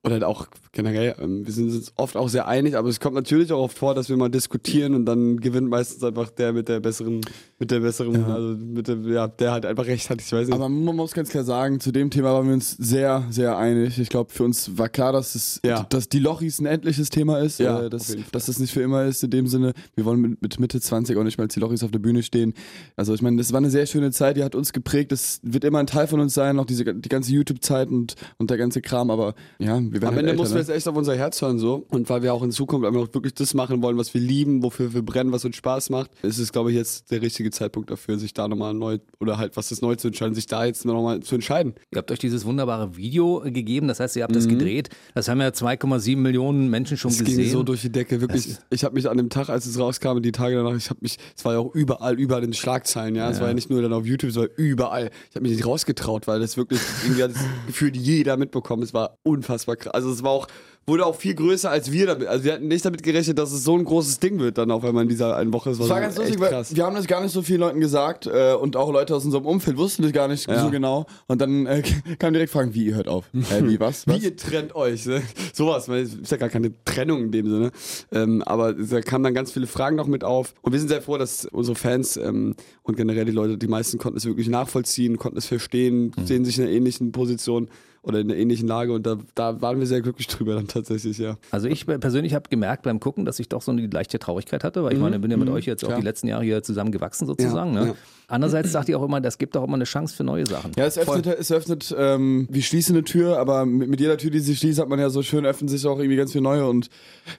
oder 0.03 0.15
halt 0.15 0.25
auch 0.25 0.47
generell. 0.73 1.15
Ähm, 1.21 1.47
wir 1.47 1.53
sind 1.53 1.71
uns 1.71 1.93
oft 1.97 2.17
auch 2.17 2.29
sehr 2.29 2.47
einig, 2.49 2.77
aber 2.77 2.89
es 2.89 3.01
kommt 3.01 3.15
natürlich 3.15 3.53
auch 3.53 3.63
oft 3.63 3.79
vor, 3.79 3.95
dass 3.95 4.09
wir 4.09 4.17
mal 4.17 4.31
diskutieren 4.31 4.95
und 4.95 5.05
dann 5.05 5.41
gewinnt 5.41 5.69
meistens 5.69 6.03
einfach 6.03 6.31
der 6.31 6.53
mit 6.53 6.69
der 6.69 6.81
besseren, 6.81 7.21
mit 7.61 7.71
der 7.71 7.81
besseren, 7.81 8.25
also 8.25 8.57
mit 8.57 8.89
der, 8.89 8.97
ja, 9.05 9.29
der 9.29 9.53
halt 9.53 9.67
einfach 9.67 9.85
recht 9.87 10.09
hat. 10.09 10.21
Ich 10.23 10.33
weiß 10.33 10.47
nicht. 10.49 10.55
Aber 10.55 10.71
man 10.71 10.97
muss 10.97 11.13
ganz 11.13 11.29
klar 11.29 11.45
sagen, 11.45 11.79
zu 11.79 11.93
dem 11.93 12.11
Thema 12.11 12.33
waren 12.33 12.47
wir 12.47 12.55
uns 12.55 12.71
sehr, 12.79 13.25
sehr 13.29 13.59
einig. 13.59 13.99
Ich 13.99 14.09
glaube, 14.09 14.33
für 14.33 14.45
uns 14.45 14.79
war 14.79 14.89
klar, 14.89 15.13
dass, 15.13 15.35
es, 15.35 15.61
Ja. 15.63 15.83
dass 15.91 16.09
die 16.09 16.21
Lochis 16.21 16.59
ein 16.59 16.65
endliches 16.67 17.11
Thema 17.11 17.39
ist, 17.39 17.61
Ja, 17.61 17.83
äh, 17.83 17.91
dass, 17.91 18.17
dass 18.33 18.47
das 18.47 18.59
nicht 18.59 18.73
für 18.73 18.81
immer 18.81 19.05
ist 19.05 19.23
in 19.23 19.31
dem 19.31 19.47
Sinne. 19.47 19.75
Wir 19.95 20.07
wollen 20.07 20.21
mit, 20.21 20.41
mit 20.41 20.59
Mitte 20.59 20.81
20 20.81 21.19
auch 21.19 21.23
nicht 21.23 21.37
mehr 21.37 21.45
als 21.45 21.55
die 21.55 21.61
Lochis 21.61 21.85
auf 21.85 21.91
der 21.91 21.99
Bühne 21.99 22.23
stehen. 22.23 22.55
Also 22.97 23.13
ich 23.13 23.21
meine, 23.21 23.37
das 23.37 23.53
war 23.53 23.59
eine 23.59 23.69
sehr 23.71 23.85
schöne 23.85 24.11
Zeit, 24.11 24.39
die 24.39 24.43
hat 24.43 24.55
uns 24.55 24.73
geprägt. 24.73 25.13
Das 25.13 25.39
wird 25.43 25.65
immer 25.65 25.81
ein 25.81 25.87
Teil 25.87 26.07
von 26.07 26.19
uns 26.21 26.33
sein, 26.33 26.59
auch 26.59 26.65
diese, 26.65 26.95
die 26.95 27.09
ganze 27.11 27.31
YouTube-Zeit 27.33 27.89
und, 27.91 28.15
und 28.39 28.49
der 28.49 28.57
ganze 28.57 28.81
Kram. 28.81 29.11
Aber 29.11 29.35
ja, 29.59 29.79
wir 29.79 29.93
werden 30.01 30.05
Am 30.05 30.15
halt 30.15 30.21
Ende 30.27 30.35
mussten 30.37 30.55
ne? 30.55 30.61
wir 30.61 30.67
jetzt 30.67 30.75
echt 30.75 30.89
auf 30.89 30.97
unser 30.97 31.15
Herz 31.15 31.43
hören 31.43 31.59
so 31.59 31.85
und 31.91 32.09
weil 32.09 32.23
wir 32.23 32.33
auch 32.33 32.43
in 32.43 32.53
Zukunft 32.53 32.87
einfach 32.87 33.13
wirklich 33.13 33.35
das 33.35 33.53
machen 33.53 33.83
wollen, 33.83 33.99
was 33.99 34.15
wir 34.15 34.21
lieben, 34.23 34.63
wofür 34.63 34.95
wir 34.95 35.03
brennen, 35.03 35.31
was 35.31 35.45
uns 35.45 35.57
Spaß 35.57 35.91
macht, 35.91 36.11
ist 36.23 36.39
es 36.39 36.53
glaube 36.53 36.71
ich 36.71 36.77
jetzt 36.79 37.11
der 37.11 37.21
richtige 37.21 37.50
Zeitpunkt 37.53 37.91
dafür, 37.91 38.19
sich 38.19 38.35
da 38.35 38.49
nochmal 38.49 38.75
neu 38.75 38.99
oder 39.21 39.39
halt 39.39 39.57
was 39.57 39.71
ist 39.73 39.83
neu 39.83 39.97
zu 39.97 40.09
entscheiden, 40.09 40.35
sich 40.35 40.47
da 40.47 40.65
jetzt 40.65 40.85
nochmal 40.85 41.21
zu 41.21 41.35
entscheiden. 41.35 41.75
Ihr 41.93 41.99
habt 41.99 42.11
euch 42.11 42.19
dieses 42.19 42.45
wunderbare 42.45 42.97
Video 42.97 43.41
gegeben, 43.45 43.89
das 43.89 44.01
heißt, 44.01 44.17
ihr 44.17 44.23
habt 44.23 44.33
Mhm. 44.33 44.39
das 44.39 44.49
gedreht. 44.49 44.89
Das 45.15 45.29
haben 45.29 45.41
ja 45.41 45.49
2,7 45.53 46.17
Millionen 46.23 46.69
Menschen 46.71 46.97
schon 46.97 47.11
Es 47.11 47.19
gesehen. 47.19 47.39
ging 47.39 47.51
so 47.53 47.63
durch 47.63 47.83
die 47.83 47.91
Decke, 47.91 48.21
wirklich. 48.21 48.57
Ich 48.71 48.85
habe 48.85 48.95
mich 48.95 49.09
an 49.09 49.17
dem 49.17 49.29
Tag, 49.31 49.49
als 49.49 49.67
es 49.67 49.79
rauskam, 49.79 50.21
die 50.21 50.33
Tage 50.33 50.57
danach, 50.57 50.77
ich 50.77 50.91
habe 50.91 51.01
mich, 51.03 51.17
es 51.37 51.45
war 51.45 51.55
ja 51.55 51.59
auch 51.59 51.75
überall, 51.75 52.19
überall 52.19 52.43
in 52.43 52.51
den 52.51 52.55
Schlagzeilen, 52.55 53.15
ja. 53.17 53.31
Es 53.31 53.41
war 53.41 53.49
ja 53.49 53.55
nicht 53.55 53.71
nur 53.71 53.83
dann 53.83 53.93
auf 53.93 54.07
YouTube, 54.07 54.31
es 54.31 54.37
war 54.37 54.49
überall. 54.57 55.11
Ich 55.31 55.37
habe 55.37 55.43
mich 55.43 55.53
nicht 55.57 55.67
rausgetraut, 55.67 56.27
weil 56.27 56.41
das 56.41 56.57
wirklich, 56.57 56.81
irgendwie 57.05 57.23
hat 57.23 57.31
es 57.33 57.39
gefühlt 57.67 57.97
jeder 57.97 58.37
mitbekommen. 58.37 58.83
Es 58.83 58.95
war 58.95 59.19
unfassbar 59.23 59.77
krass. 59.77 59.93
Also 59.95 60.11
es 60.11 60.23
war 60.23 60.31
auch 60.31 60.47
wurde 60.87 61.07
auch 61.07 61.15
viel 61.15 61.35
größer 61.35 61.71
als 61.71 61.93
wir 61.93 62.07
damit. 62.07 62.27
Also 62.27 62.45
wir 62.45 62.55
hatten 62.55 62.69
nicht 62.69 62.85
damit 62.85 63.03
gerechnet, 63.03 63.39
dass 63.39 63.53
es 63.53 63.63
so 63.63 63.77
ein 63.77 63.85
großes 63.85 64.19
Ding 64.19 64.41
wird 64.41 64.59
dann 64.59 64.71
auf 64.71 64.85
einmal 64.85 65.05
in 65.05 65.09
dieser 65.09 65.37
einen 65.37 65.53
Woche. 65.53 65.71
Das 65.71 65.89
war 65.89 66.01
ganz 66.01 66.17
lustig, 66.17 66.41
weil 66.41 66.51
wir 66.69 66.85
haben 66.85 66.97
das 66.97 67.07
gar 67.07 67.23
nicht 67.23 67.33
so 67.33 67.43
vielen 67.43 67.61
Leuten 67.61 67.81
gesagt 67.81 68.27
äh, 68.27 68.55
und 68.55 68.77
auch 68.77 68.91
Leute 68.93 69.15
aus 69.15 69.25
unserem 69.25 69.47
Umfeld 69.47 69.77
wussten 69.77 70.03
das 70.03 70.13
gar 70.13 70.27
nicht 70.27 70.49
Ja. 70.49 70.63
so 70.63 70.71
genau. 70.71 71.07
Und 71.29 71.41
dann 71.41 71.67
äh, 71.67 71.83
kam 72.19 72.33
direkt 72.33 72.53
Fragen, 72.53 72.75
wie 72.75 72.87
ihr 72.87 72.97
hört 72.97 73.09
auf? 73.09 73.27
Äh, 73.35 73.65
wie 73.69 73.79
was? 73.79 74.07
was? 74.07 74.21
Wie 74.21 74.25
ihr 74.25 74.37
trennt 74.37 74.75
euch, 74.75 75.07
ne? 75.07 75.23
sowas, 75.53 75.89
weil 75.89 76.03
es 76.03 76.15
ist 76.15 76.31
ja 76.33 76.39
gar 76.39 76.49
keine 76.49 76.73
Trennung 76.85 77.25
in 77.25 77.33
dem 77.33 77.49
Sinne. 77.49 77.71
Ähm, 78.11 78.43
aber 78.43 78.73
da 78.73 79.01
kamen 79.01 79.23
dann 79.23 79.35
ganz 79.35 79.53
viele 79.53 79.67
Fragen 79.67 79.97
noch 79.97 80.07
mit 80.09 80.25
auf. 80.25 80.55
Und 80.63 80.73
wir 80.73 80.81
sind 80.81 80.89
sehr 80.89 81.03
froh, 81.03 81.19
dass 81.19 81.45
unsere 81.45 81.77
Fans 81.77 82.17
ähm, 82.17 82.57
und 82.83 82.97
generell 82.97 83.27
die 83.27 83.33
Leute, 83.33 83.59
die 83.59 83.69
meisten 83.69 83.99
konnten 83.99 84.17
es 84.19 84.25
wirklich 84.25 84.49
nachvollziehen, 84.49 85.19
konnten 85.19 85.39
es 85.39 85.47
verstehen, 85.47 86.13
sehen 86.25 86.45
sich 86.45 86.59
in 86.59 86.65
einer 86.65 86.73
ähnlichen 86.73 87.13
Position 87.13 87.69
oder 88.03 88.21
in 88.21 88.31
einer 88.31 88.39
ähnlichen 88.39 88.67
Lage. 88.67 88.93
Und 88.93 89.07
da, 89.07 89.19
da 89.35 89.61
waren 89.61 89.79
wir 89.79 89.87
sehr 89.87 90.01
glücklich 90.01 90.27
drüber 90.29 90.55
dann 90.55 90.69
tatsächlich, 90.69 91.19
ja. 91.19 91.37
Also 91.51 91.69
ich 91.69 91.87
persönlich 91.87 92.35
habe 92.35 92.49
gemerkt 92.49 92.83
beim 92.83 93.01
Gucken, 93.01 93.25
dass 93.25 93.39
ich 93.39 93.49
doch 93.49 93.63
so 93.63 93.73
eine 93.73 93.87
leichte 93.87 94.19
Traurigkeit 94.19 94.65
hatte, 94.65 94.83
weil 94.85 94.93
ich 94.93 94.99
meine, 94.99 95.19
bin 95.19 95.31
ja 95.31 95.37
mit 95.37 95.49
euch 95.49 95.67
jetzt 95.67 95.85
auch 95.85 95.89
klar. 95.89 96.01
die 96.01 96.05
letzten 96.05 96.29
Jahre 96.29 96.45
hier 96.45 96.63
zusammen 96.63 96.93
gewachsen 96.93 97.27
sozusagen. 97.27 97.75
Ja, 97.75 97.81
ne? 97.81 97.87
ja. 97.89 97.95
Andererseits 98.29 98.71
sagt 98.71 98.89
ihr 98.89 98.97
auch 98.97 99.03
immer, 99.03 99.21
das 99.21 99.39
gibt 99.39 99.57
auch 99.57 99.65
immer 99.65 99.75
eine 99.75 99.85
Chance 99.85 100.15
für 100.15 100.23
neue 100.23 100.47
Sachen. 100.47 100.71
Ja, 100.77 100.87
es 100.87 100.97
öffnet, 100.97 101.27
es 101.27 101.51
öffnet 101.51 101.93
ähm, 101.99 102.47
wie 102.49 102.63
schließen 102.63 102.95
eine 102.95 103.05
Tür, 103.05 103.39
aber 103.39 103.67
mit, 103.67 103.89
mit 103.89 104.01
jeder 104.01 104.17
Tür, 104.19 104.31
die 104.31 104.39
sich 104.39 104.59
schließt, 104.59 104.79
hat 104.79 104.89
man 104.89 105.01
ja 105.01 105.11
so 105.11 105.23
schön, 105.23 105.45
öffnen 105.45 105.69
sich 105.69 105.85
auch 105.85 105.99
irgendwie 105.99 106.17
ganz 106.17 106.31
viele 106.31 106.45
neue 106.45 106.69
und 106.69 106.91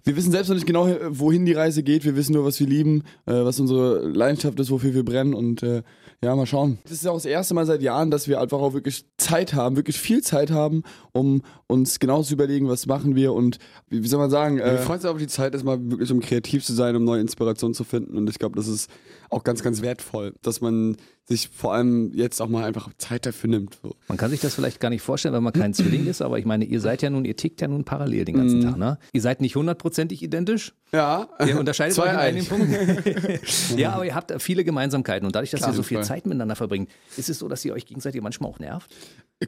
wir 0.04 0.18
wissen 0.18 0.32
selbst 0.32 0.50
noch 0.50 0.56
nicht 0.56 0.68
genau, 0.68 0.90
wohin 1.10 1.46
die 1.46 1.54
Reise 1.54 1.82
geht. 1.82 2.04
Wir 2.04 2.18
wissen 2.18 2.34
nur, 2.34 2.44
was 2.44 2.60
wir 2.60 2.68
lieben, 2.68 3.04
äh, 3.26 3.32
was 3.32 3.60
unsere 3.62 4.10
Leidenschaft 4.10 4.60
ist, 4.60 4.70
wofür 4.70 4.94
wir 4.94 5.06
brennen 5.06 5.34
und 5.34 5.64
äh, 5.64 5.82
ja, 6.24 6.36
mal 6.36 6.46
schauen. 6.46 6.78
Das 6.84 6.92
ist 6.94 7.04
ja 7.04 7.10
auch 7.10 7.16
das 7.16 7.26
erste 7.26 7.56
Mal 7.56 7.66
seit 7.66 7.82
Jahren, 7.82 8.12
dass 8.12 8.28
wir 8.28 8.40
einfach 8.40 8.60
auch 8.60 8.74
wirklich 8.74 9.06
Zeit 9.18 9.56
haben, 9.56 9.76
wirklich 9.76 10.00
viel 10.00 10.22
Zeit 10.22 10.52
haben, 10.52 10.84
um 11.14 11.42
uns 11.66 12.00
genau 12.00 12.22
zu 12.22 12.34
überlegen, 12.34 12.70
was 12.70 12.86
machen 12.86 13.16
wir 13.16 13.34
und 13.34 13.58
wie, 13.90 14.04
wie 14.04 14.08
soll 14.08 14.20
man 14.20 14.30
sagen, 14.30 14.58
Wir 14.58 14.66
äh, 14.66 14.78
freuen 14.78 15.00
uns 15.00 15.06
auf 15.06 15.18
die 15.18 15.26
Zeit, 15.26 15.54
erstmal 15.54 15.80
wirklich 15.90 16.12
um 16.12 16.20
kreativ 16.20 16.64
zu 16.64 16.74
sein, 16.74 16.96
um 16.96 17.04
neue 17.04 17.22
Inspirationen 17.22 17.74
zu 17.74 17.84
finden. 17.84 18.18
Und 18.18 18.30
ich 18.30 18.38
glaube, 18.38 18.56
das 18.56 18.68
ist 18.68 18.88
auch 19.32 19.44
ganz, 19.44 19.64
ganz 19.64 19.82
wertvoll, 19.82 20.34
dass 20.42 20.62
man 20.62 20.98
sich 21.26 21.48
vor 21.48 21.74
allem 21.74 22.12
jetzt 22.14 22.42
auch 22.42 22.50
mal 22.50 22.66
einfach 22.66 22.90
Zeit 22.98 23.26
dafür 23.26 23.50
nimmt. 23.50 23.78
So. 23.82 23.96
Man 24.10 24.18
kann 24.18 24.30
sich 24.30 24.42
das 24.42 24.54
vielleicht 24.54 24.82
gar 24.82 24.90
nicht 24.90 25.02
vorstellen, 25.02 25.34
wenn 25.34 25.44
man 25.44 25.54
kein 25.54 25.74
Zwilling 25.74 26.06
ist, 26.08 26.22
aber 26.22 26.38
ich 26.38 26.46
meine, 26.46 26.66
ihr 26.66 26.82
seid 26.82 27.02
ja 27.02 27.10
nun, 27.10 27.24
ihr 27.24 27.38
tickt 27.38 27.62
ja 27.62 27.70
nun 27.70 27.86
parallel 27.86 28.26
den 28.26 28.36
ganzen 28.36 28.62
Tag, 28.62 28.78
ne? 28.78 28.98
Ihr 29.14 29.22
seid 29.22 29.40
nicht 29.40 29.56
hundertprozentig 29.56 30.22
identisch. 30.22 30.74
Ja, 30.92 31.30
Ihr 31.48 31.58
unterscheidet 31.58 31.98
euch 31.98 32.12
in 32.12 32.16
einigen. 32.18 32.46
Punkten. 32.46 33.40
ja, 33.78 33.94
aber 33.94 34.06
ihr 34.06 34.14
habt 34.14 34.34
viele 34.42 34.66
Gemeinsamkeiten 34.66 35.26
und 35.26 35.34
dadurch, 35.34 35.52
dass 35.52 35.66
ihr 35.66 35.74
so 35.74 35.84
viel. 35.84 36.02
Zeit 36.02 36.26
miteinander 36.26 36.56
verbringt, 36.56 36.90
ist 37.16 37.30
es 37.30 37.40
so, 37.40 37.48
dass 37.48 37.64
ihr 37.64 37.74
euch 37.74 37.86
gegenseitig 37.86 38.22
manchmal 38.22 38.50
auch 38.50 38.60
nervt? 38.60 38.94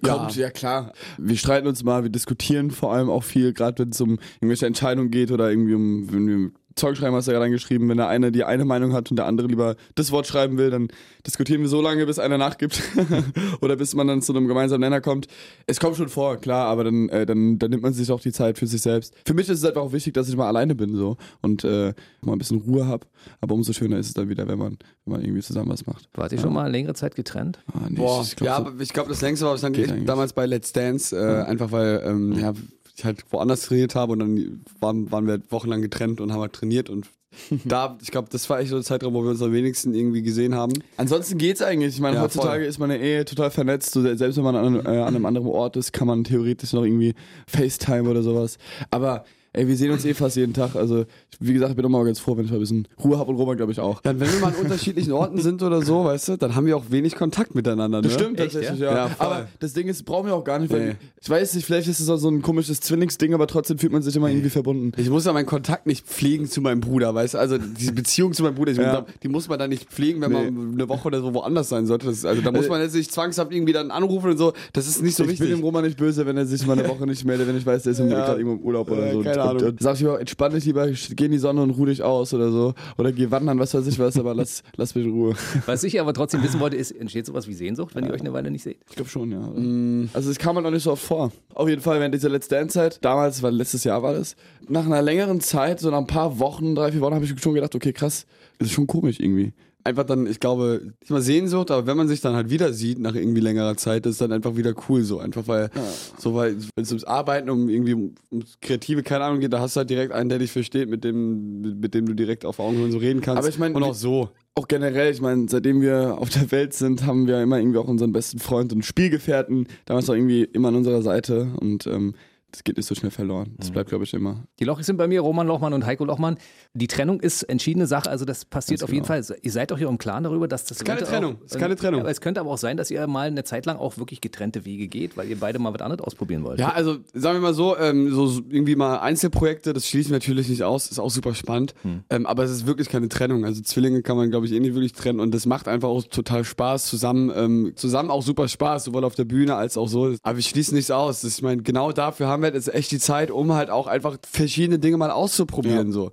Kommt, 0.01 0.35
ja. 0.35 0.49
klar. 0.49 0.93
Wir 1.17 1.37
streiten 1.37 1.67
uns 1.67 1.83
mal, 1.83 2.03
wir 2.03 2.09
diskutieren 2.09 2.71
vor 2.71 2.93
allem 2.93 3.09
auch 3.09 3.23
viel, 3.23 3.53
gerade 3.53 3.83
wenn 3.83 3.89
es 3.89 4.01
um 4.01 4.19
irgendwelche 4.37 4.65
Entscheidungen 4.65 5.11
geht 5.11 5.31
oder 5.31 5.49
irgendwie 5.49 5.75
um, 5.75 6.11
wenn 6.11 6.27
wir 6.27 6.51
Zeugschreiben 6.75 7.15
hast 7.15 7.27
du 7.27 7.31
ja 7.31 7.39
reingeschrieben, 7.39 7.87
wenn 7.89 7.97
der 7.97 8.07
eine 8.07 8.31
die 8.31 8.43
eine 8.43 8.65
Meinung 8.65 8.93
hat 8.93 9.09
und 9.11 9.17
der 9.17 9.25
andere 9.25 9.47
lieber 9.47 9.75
das 9.95 10.11
Wort 10.11 10.27
schreiben 10.27 10.57
will, 10.57 10.69
dann 10.69 10.87
diskutieren 11.25 11.61
wir 11.61 11.69
so 11.69 11.81
lange, 11.81 12.05
bis 12.05 12.19
einer 12.19 12.37
nachgibt 12.37 12.81
oder 13.61 13.75
bis 13.75 13.93
man 13.95 14.07
dann 14.07 14.21
zu 14.21 14.33
einem 14.35 14.47
gemeinsamen 14.47 14.81
Nenner 14.81 15.01
kommt. 15.01 15.27
Es 15.67 15.79
kommt 15.79 15.95
schon 15.97 16.09
vor, 16.09 16.37
klar, 16.37 16.67
aber 16.67 16.83
dann, 16.83 17.09
äh, 17.09 17.25
dann, 17.25 17.59
dann 17.59 17.69
nimmt 17.71 17.83
man 17.83 17.93
sich 17.93 18.11
auch 18.11 18.19
die 18.21 18.31
Zeit 18.31 18.57
für 18.57 18.67
sich 18.67 18.81
selbst. 18.81 19.13
Für 19.25 19.33
mich 19.33 19.47
ist 19.49 19.59
es 19.59 19.65
einfach 19.65 19.81
auch 19.81 19.93
wichtig, 19.93 20.13
dass 20.13 20.29
ich 20.29 20.35
mal 20.35 20.47
alleine 20.47 20.75
bin 20.75 20.95
so 20.95 21.17
und 21.41 21.63
äh, 21.63 21.93
mal 22.21 22.33
ein 22.33 22.37
bisschen 22.39 22.61
Ruhe 22.61 22.85
habe. 22.87 23.05
Aber 23.41 23.53
umso 23.55 23.73
schöner 23.73 23.97
ist 23.99 24.07
es 24.07 24.13
dann 24.13 24.29
wieder, 24.29 24.47
wenn 24.47 24.57
man, 24.57 24.77
wenn 25.05 25.13
man 25.13 25.21
irgendwie 25.21 25.41
zusammen 25.41 25.69
was 25.69 25.85
macht. 25.85 26.09
Wart 26.15 26.31
ihr 26.31 26.39
schon 26.39 26.53
mal 26.53 26.69
längere 26.71 26.93
Zeit 26.93 27.15
getrennt? 27.15 27.59
Ah, 27.71 27.87
nee, 27.89 27.97
Boah, 27.97 28.21
ich 28.23 28.35
glaub, 28.35 28.45
ja, 28.47 28.57
so- 28.57 28.65
aber 28.67 28.81
ich 28.81 28.93
glaube, 28.93 29.09
das 29.09 29.21
längste 29.21 29.45
war 29.45 29.63
eigentlich. 29.63 30.05
damals 30.05 30.33
bei 30.33 30.45
Let's 30.45 30.73
Dance, 30.73 31.15
äh, 31.15 31.43
einfach 31.43 31.71
weil 31.71 32.01
ähm, 32.05 32.33
ja, 32.39 32.53
ich 32.95 33.03
halt 33.05 33.23
woanders 33.31 33.61
trainiert 33.63 33.95
habe 33.95 34.13
und 34.13 34.19
dann 34.19 34.61
waren, 34.79 35.11
waren 35.11 35.25
wir 35.25 35.33
halt 35.33 35.51
wochenlang 35.51 35.81
getrennt 35.81 36.21
und 36.21 36.31
haben 36.31 36.41
halt 36.41 36.53
trainiert 36.53 36.89
und 36.89 37.07
da, 37.65 37.97
ich 37.99 38.11
glaube, 38.11 38.27
das 38.31 38.47
war 38.49 38.59
echt 38.59 38.69
so 38.69 38.75
der 38.75 38.83
Zeitraum, 38.85 39.15
wo 39.15 39.23
wir 39.23 39.31
uns 39.31 39.41
am 39.41 39.51
wenigsten 39.51 39.95
irgendwie 39.95 40.21
gesehen 40.21 40.53
haben. 40.53 40.73
Ansonsten 40.97 41.39
geht's 41.39 41.63
eigentlich. 41.63 41.95
Ich 41.95 41.99
meine, 41.99 42.17
Ja, 42.17 42.21
heutzutage 42.21 42.61
voll. 42.61 42.69
ist 42.69 42.77
man 42.77 42.91
ja 42.91 42.97
eh 42.97 43.23
total 43.23 43.49
vernetzt. 43.49 43.91
So, 43.91 44.03
selbst 44.15 44.37
wenn 44.37 44.43
man 44.43 44.55
an, 44.55 44.75
äh, 44.85 44.99
an 44.99 45.07
einem 45.15 45.25
anderen 45.25 45.47
Ort 45.47 45.75
ist, 45.75 45.93
kann 45.93 46.05
man 46.05 46.23
theoretisch 46.23 46.73
noch 46.73 46.83
irgendwie 46.83 47.15
FaceTime 47.47 48.07
oder 48.07 48.21
sowas. 48.21 48.59
Aber 48.91 49.25
ey, 49.53 49.67
wir 49.67 49.75
sehen 49.77 49.91
uns 49.91 50.03
eh 50.05 50.13
fast 50.13 50.35
jeden 50.35 50.53
Tag. 50.53 50.75
Also, 50.75 51.05
wie 51.39 51.53
gesagt, 51.53 51.71
ich 51.71 51.75
bin 51.75 51.85
auch 51.85 51.89
mal 51.89 52.03
ganz 52.05 52.19
froh, 52.19 52.35
wenn 52.37 52.45
ich 52.45 52.51
mal 52.51 52.57
ein 52.57 52.61
bisschen 52.61 52.87
Ruhe 53.03 53.17
habe 53.17 53.31
und 53.31 53.37
Roman, 53.37 53.55
glaube 53.57 53.71
ich, 53.71 53.79
auch. 53.79 53.97
Und 54.03 54.19
wenn 54.19 54.31
wir 54.31 54.39
mal 54.39 54.47
an 54.47 54.55
unterschiedlichen 54.55 55.11
Orten 55.13 55.39
sind 55.39 55.61
oder 55.63 55.81
so, 55.81 56.03
weißt 56.05 56.29
du, 56.29 56.37
dann 56.37 56.55
haben 56.55 56.65
wir 56.65 56.75
auch 56.77 56.85
wenig 56.89 57.15
Kontakt 57.15 57.55
miteinander. 57.55 57.99
Ne? 57.99 58.03
Das 58.07 58.13
stimmt 58.13 58.39
Echt, 58.39 58.53
tatsächlich, 58.53 58.79
ja? 58.81 58.91
ja. 58.91 59.07
Ja, 59.07 59.15
aber 59.19 59.47
das 59.59 59.73
Ding 59.73 59.87
ist, 59.87 60.03
brauchen 60.05 60.27
wir 60.27 60.35
auch 60.35 60.43
gar 60.43 60.59
nicht, 60.59 60.71
weil 60.73 60.85
Nee. 60.89 60.95
ich 61.21 61.29
weiß 61.29 61.53
nicht, 61.55 61.65
vielleicht 61.65 61.87
ist 61.87 61.99
es 61.99 62.09
auch 62.09 62.17
so 62.17 62.29
ein 62.29 62.41
komisches 62.41 62.79
Zwillingsding, 62.81 63.33
aber 63.33 63.47
trotzdem 63.47 63.77
fühlt 63.77 63.91
man 63.91 64.01
sich 64.01 64.15
immer 64.15 64.29
irgendwie 64.29 64.49
verbunden. 64.49 64.91
Ich 64.97 65.09
muss 65.09 65.25
ja 65.25 65.33
meinen 65.33 65.45
Kontakt 65.45 65.85
nicht 65.87 66.05
pflegen 66.07 66.47
zu 66.47 66.61
meinem 66.61 66.81
Bruder, 66.81 67.13
weißt 67.13 67.35
du? 67.35 67.37
Also 67.37 67.57
diese 67.57 67.91
Beziehung 67.93 68.33
zu 68.33 68.43
meinem 68.43 68.55
Bruder, 68.55 68.71
ich 68.71 68.77
Ja. 68.77 69.05
die 69.21 69.27
muss 69.27 69.47
man 69.49 69.59
dann 69.59 69.69
nicht 69.69 69.89
pflegen, 69.89 70.21
wenn 70.21 70.31
Nee. 70.31 70.51
man 70.51 70.73
eine 70.73 70.89
Woche 70.89 71.07
oder 71.07 71.21
so 71.21 71.33
woanders 71.33 71.69
sein 71.69 71.85
sollte. 71.85 72.07
Das 72.07 72.17
ist, 72.17 72.25
also 72.25 72.41
da 72.41 72.51
muss 72.51 72.59
Also- 72.61 72.69
man 72.71 72.81
jetzt 72.81 72.95
nicht 72.95 73.11
zwangshaft 73.11 73.51
irgendwie 73.53 73.73
dann 73.73 73.91
anrufen 73.91 74.31
und 74.31 74.37
so. 74.37 74.53
Das 74.73 74.87
ist 74.87 75.01
nicht 75.03 75.15
so 75.15 75.23
ich 75.23 75.29
wichtig. 75.31 75.47
bin 75.49 75.57
dem 75.57 75.63
Roman 75.63 75.83
nicht 75.83 75.97
böse, 75.97 76.25
wenn 76.25 76.37
er 76.37 76.45
sich 76.45 76.65
mal 76.65 76.77
eine 76.77 76.87
Woche 76.89 77.05
nicht 77.05 77.23
meldet, 77.25 77.47
wenn 77.47 77.57
ich 77.57 77.65
weiß, 77.65 77.83
der 77.83 77.91
ist 77.91 77.99
irgendwie 77.99 78.15
Ja. 78.17 78.25
gerade 78.25 78.39
irgendwo 78.39 78.57
im 78.57 78.63
Urlaub 78.65 78.89
oder 78.91 79.11
so. 79.11 79.21
keine 79.21 79.41
und, 79.41 79.42
Ahnung. 79.43 79.61
Und, 79.61 79.69
und 79.69 79.81
sag 79.81 79.95
ich 79.95 80.01
immer, 80.01 80.19
entspann 80.19 80.53
dich 80.53 80.65
lieber, 80.65 80.87
geh 80.87 81.25
in 81.25 81.31
die 81.31 81.37
Sonne 81.37 81.61
und 81.61 81.71
ruh 81.71 81.85
dich 81.85 82.01
aus 82.01 82.33
oder 82.33 82.51
so. 82.51 82.73
Oder 82.97 83.11
geh 83.11 83.31
wandern, 83.31 83.59
was 83.59 83.73
weiß 83.73 83.85
ich 83.87 83.99
was, 83.99 84.17
aber 84.17 84.33
lass, 84.33 84.63
lass 84.75 84.95
mich 84.95 85.05
in 85.05 85.11
Ruhe. 85.11 85.35
Was 85.65 85.83
ich 85.83 85.99
aber 85.99 86.13
trotzdem 86.13 86.43
wissen 86.43 86.59
wollte, 86.59 86.77
ist, 86.77 86.91
entsteht 86.91 87.25
sowas 87.25 87.47
wie 87.47 87.53
Sehnsucht, 87.53 87.95
wenn 87.95 88.05
ihr 88.05 88.13
euch 88.13 88.21
eine 88.21 88.33
Weile 88.33 88.51
nicht 88.51 88.63
seht? 88.63 88.77
Ich 88.89 88.95
glaube 88.95 89.09
schon, 89.09 89.31
ja. 89.31 90.09
Also 90.13 90.29
es 90.29 90.37
kam 90.37 90.55
halt 90.55 90.65
noch 90.65 90.71
nicht 90.71 90.83
so 90.83 90.91
oft 90.91 91.03
vor. 91.03 91.31
Auf 91.53 91.69
jeden 91.69 91.81
Fall 91.81 91.99
während 91.99 92.13
dieser 92.15 92.29
Let's 92.29 92.47
Dance-Zeit, 92.47 92.99
damals, 93.03 93.43
weil 93.43 93.53
letztes 93.53 93.83
Jahr 93.83 94.01
war 94.03 94.13
das, 94.13 94.35
nach 94.67 94.85
einer 94.85 95.01
längeren 95.01 95.41
Zeit, 95.41 95.79
so 95.79 95.89
nach 95.91 95.99
ein 95.99 96.07
paar 96.07 96.39
Wochen, 96.39 96.75
drei, 96.75 96.91
vier 96.91 97.01
Wochen, 97.01 97.15
habe 97.15 97.25
ich 97.25 97.39
schon 97.39 97.53
gedacht, 97.53 97.75
okay, 97.75 97.93
krass, 97.93 98.25
das 98.59 98.69
ist 98.69 98.73
schon 98.73 98.87
komisch 98.87 99.19
irgendwie. 99.19 99.53
Einfach 99.83 100.03
dann, 100.05 100.27
ich 100.27 100.39
glaube, 100.39 100.93
nicht 101.01 101.09
mal 101.09 101.21
Sehnsucht, 101.21 101.71
aber 101.71 101.85
wenn 101.87 101.97
man 101.97 102.07
sich 102.07 102.21
dann 102.21 102.35
halt 102.35 102.49
wieder 102.49 102.73
sieht 102.73 102.99
nach 102.99 103.15
irgendwie 103.15 103.41
längerer 103.41 103.75
Zeit, 103.75 104.05
ist 104.05 104.21
dann 104.21 104.31
einfach 104.31 104.55
wieder 104.55 104.73
cool 104.87 105.03
so. 105.03 105.19
Einfach 105.19 105.47
weil, 105.47 105.69
so 106.17 106.35
weil, 106.35 106.55
wenn 106.75 106.83
es 106.83 106.91
ums 106.91 107.03
Arbeiten, 107.03 107.49
um 107.49 107.69
irgendwie 107.69 107.93
um, 107.93 108.15
ums 108.31 108.57
Kreative, 108.61 109.03
keine 109.03 109.25
Ahnung 109.25 109.39
geht, 109.39 109.53
da 109.53 109.59
hast 109.59 109.75
du 109.75 109.79
halt 109.79 109.89
direkt 109.89 110.13
einen, 110.13 110.29
der 110.29 110.39
dich 110.39 110.51
versteht, 110.51 110.89
mit 110.89 111.03
dem, 111.03 111.61
mit, 111.61 111.79
mit 111.79 111.93
dem 111.93 112.05
du 112.05 112.13
direkt 112.13 112.45
auf 112.45 112.59
Augenhöhe 112.59 112.91
so 112.91 112.97
reden 112.97 113.21
kannst. 113.21 113.39
Aber 113.39 113.49
ich 113.49 113.59
mein, 113.59 113.75
und 113.75 113.83
auch 113.83 113.95
so. 113.95 114.29
Auch 114.55 114.67
generell, 114.67 115.11
ich 115.11 115.19
meine, 115.19 115.47
seitdem 115.49 115.81
wir 115.81 116.17
auf 116.19 116.29
der 116.29 116.51
Welt 116.51 116.73
sind, 116.73 117.05
haben 117.05 117.25
wir 117.25 117.41
immer 117.41 117.57
irgendwie 117.57 117.79
auch 117.79 117.87
unseren 117.87 118.13
besten 118.13 118.39
Freund 118.39 118.71
und 118.71 118.85
Spielgefährten, 118.85 119.67
damals 119.85 120.09
auch 120.09 120.13
irgendwie 120.13 120.43
immer 120.43 120.67
an 120.67 120.75
unserer 120.75 121.01
Seite 121.01 121.47
und 121.59 121.87
ähm, 121.87 122.13
das 122.53 122.63
geht 122.63 122.77
nicht 122.77 122.85
so 122.85 122.93
schnell 122.93 123.09
verloren. 123.09 123.55
Das 123.57 123.71
bleibt, 123.71 123.89
glaube 123.89 124.03
ich, 124.03 124.13
immer. 124.13 124.43
Die 124.59 124.63
Lochis 124.63 124.85
sind 124.85 124.97
bei 124.97 125.07
mir, 125.07 125.21
Roman 125.21 125.47
Lochmann 125.47 125.73
und 125.73 125.87
Heiko 125.87 126.05
Lochmann. 126.05 126.37
Die 126.73 126.85
Trennung 126.85 127.19
ist 127.19 127.41
entschiedene 127.43 127.87
Sache, 127.87 128.09
also 128.09 128.25
das 128.25 128.45
passiert 128.45 128.79
Ganz 128.79 128.89
auf 128.89 128.93
jeden 128.93 129.07
genau. 129.07 129.23
Fall. 129.23 129.37
Ihr 129.41 129.51
seid 129.51 129.71
doch 129.71 129.77
hier 129.79 129.89
im 129.89 129.97
Klaren 129.97 130.23
darüber, 130.23 130.47
dass 130.47 130.65
das. 130.65 130.77
Ist 130.77 130.85
keine 130.85 131.01
Trennung, 131.01 131.37
Auch, 131.37 131.45
ist 131.45 131.57
keine 131.57 131.75
Trennung. 131.75 132.01
Aber 132.01 132.11
es 132.11 132.21
könnte 132.21 132.39
aber 132.39 132.51
auch 132.51 132.57
sein, 132.59 132.77
dass 132.77 132.91
ihr 132.91 133.05
mal 133.07 133.27
eine 133.27 133.43
Zeit 133.43 133.65
lang 133.65 133.77
auch 133.77 133.97
wirklich 133.97 134.21
getrennte 134.21 134.65
Wege 134.65 134.87
geht, 134.87 135.17
weil 135.17 135.27
ihr 135.29 135.39
beide 135.39 135.57
mal 135.57 135.73
was 135.73 135.81
anderes 135.81 136.01
ausprobieren 136.01 136.43
wollt. 136.43 136.59
Ja, 136.59 136.69
also 136.69 136.97
sagen 137.13 137.37
wir 137.37 137.41
mal 137.41 137.53
so, 137.55 137.75
ähm, 137.75 138.13
so 138.13 138.41
irgendwie 138.49 138.75
mal 138.75 138.99
Einzelprojekte, 138.99 139.73
das 139.73 139.87
schließen 139.87 140.11
wir 140.11 140.17
natürlich 140.17 140.47
nicht 140.47 140.63
aus, 140.63 140.91
ist 140.91 140.99
auch 140.99 141.09
super 141.09 141.33
spannend. 141.33 141.73
Ähm, 142.11 142.27
aber 142.27 142.43
es 142.43 142.51
ist 142.51 142.67
wirklich 142.67 142.89
keine 142.89 143.09
Trennung. 143.09 143.45
Also 143.45 143.61
Zwillinge 143.61 144.03
kann 144.03 144.15
man, 144.15 144.29
glaube 144.29 144.45
ich, 144.45 144.51
eh 144.51 144.59
nicht 144.59 144.75
wirklich 144.75 144.93
trennen 144.93 145.19
und 145.19 145.33
das 145.33 145.47
macht 145.47 145.67
einfach 145.67 145.89
auch 145.89 146.03
total 146.03 146.43
Spaß 146.43 146.85
zusammen. 146.85 147.31
Ähm, 147.35 147.73
zusammen 147.75 148.11
auch 148.11 148.21
super 148.21 148.47
Spaß, 148.47 148.83
sowohl 148.83 149.05
auf 149.05 149.15
der 149.15 149.25
Bühne 149.25 149.55
als 149.55 149.75
auch 149.75 149.87
so. 149.87 150.13
Aber 150.21 150.35
wir 150.35 150.43
schließen 150.43 150.75
nichts 150.75 150.91
aus. 150.91 151.21
Das, 151.21 151.37
ich 151.37 151.41
meine, 151.41 151.63
genau 151.63 151.91
dafür 151.91 152.27
haben 152.27 152.42
wir 152.43 152.53
jetzt 152.53 152.73
echt 152.73 152.91
die 152.91 152.99
Zeit, 152.99 153.31
um 153.31 153.53
halt 153.53 153.69
auch 153.69 153.87
einfach 153.87 154.17
verschiedene 154.29 154.79
Dinge 154.79 154.97
mal 154.97 155.11
auszuprobieren. 155.11 155.91
so. 155.91 156.11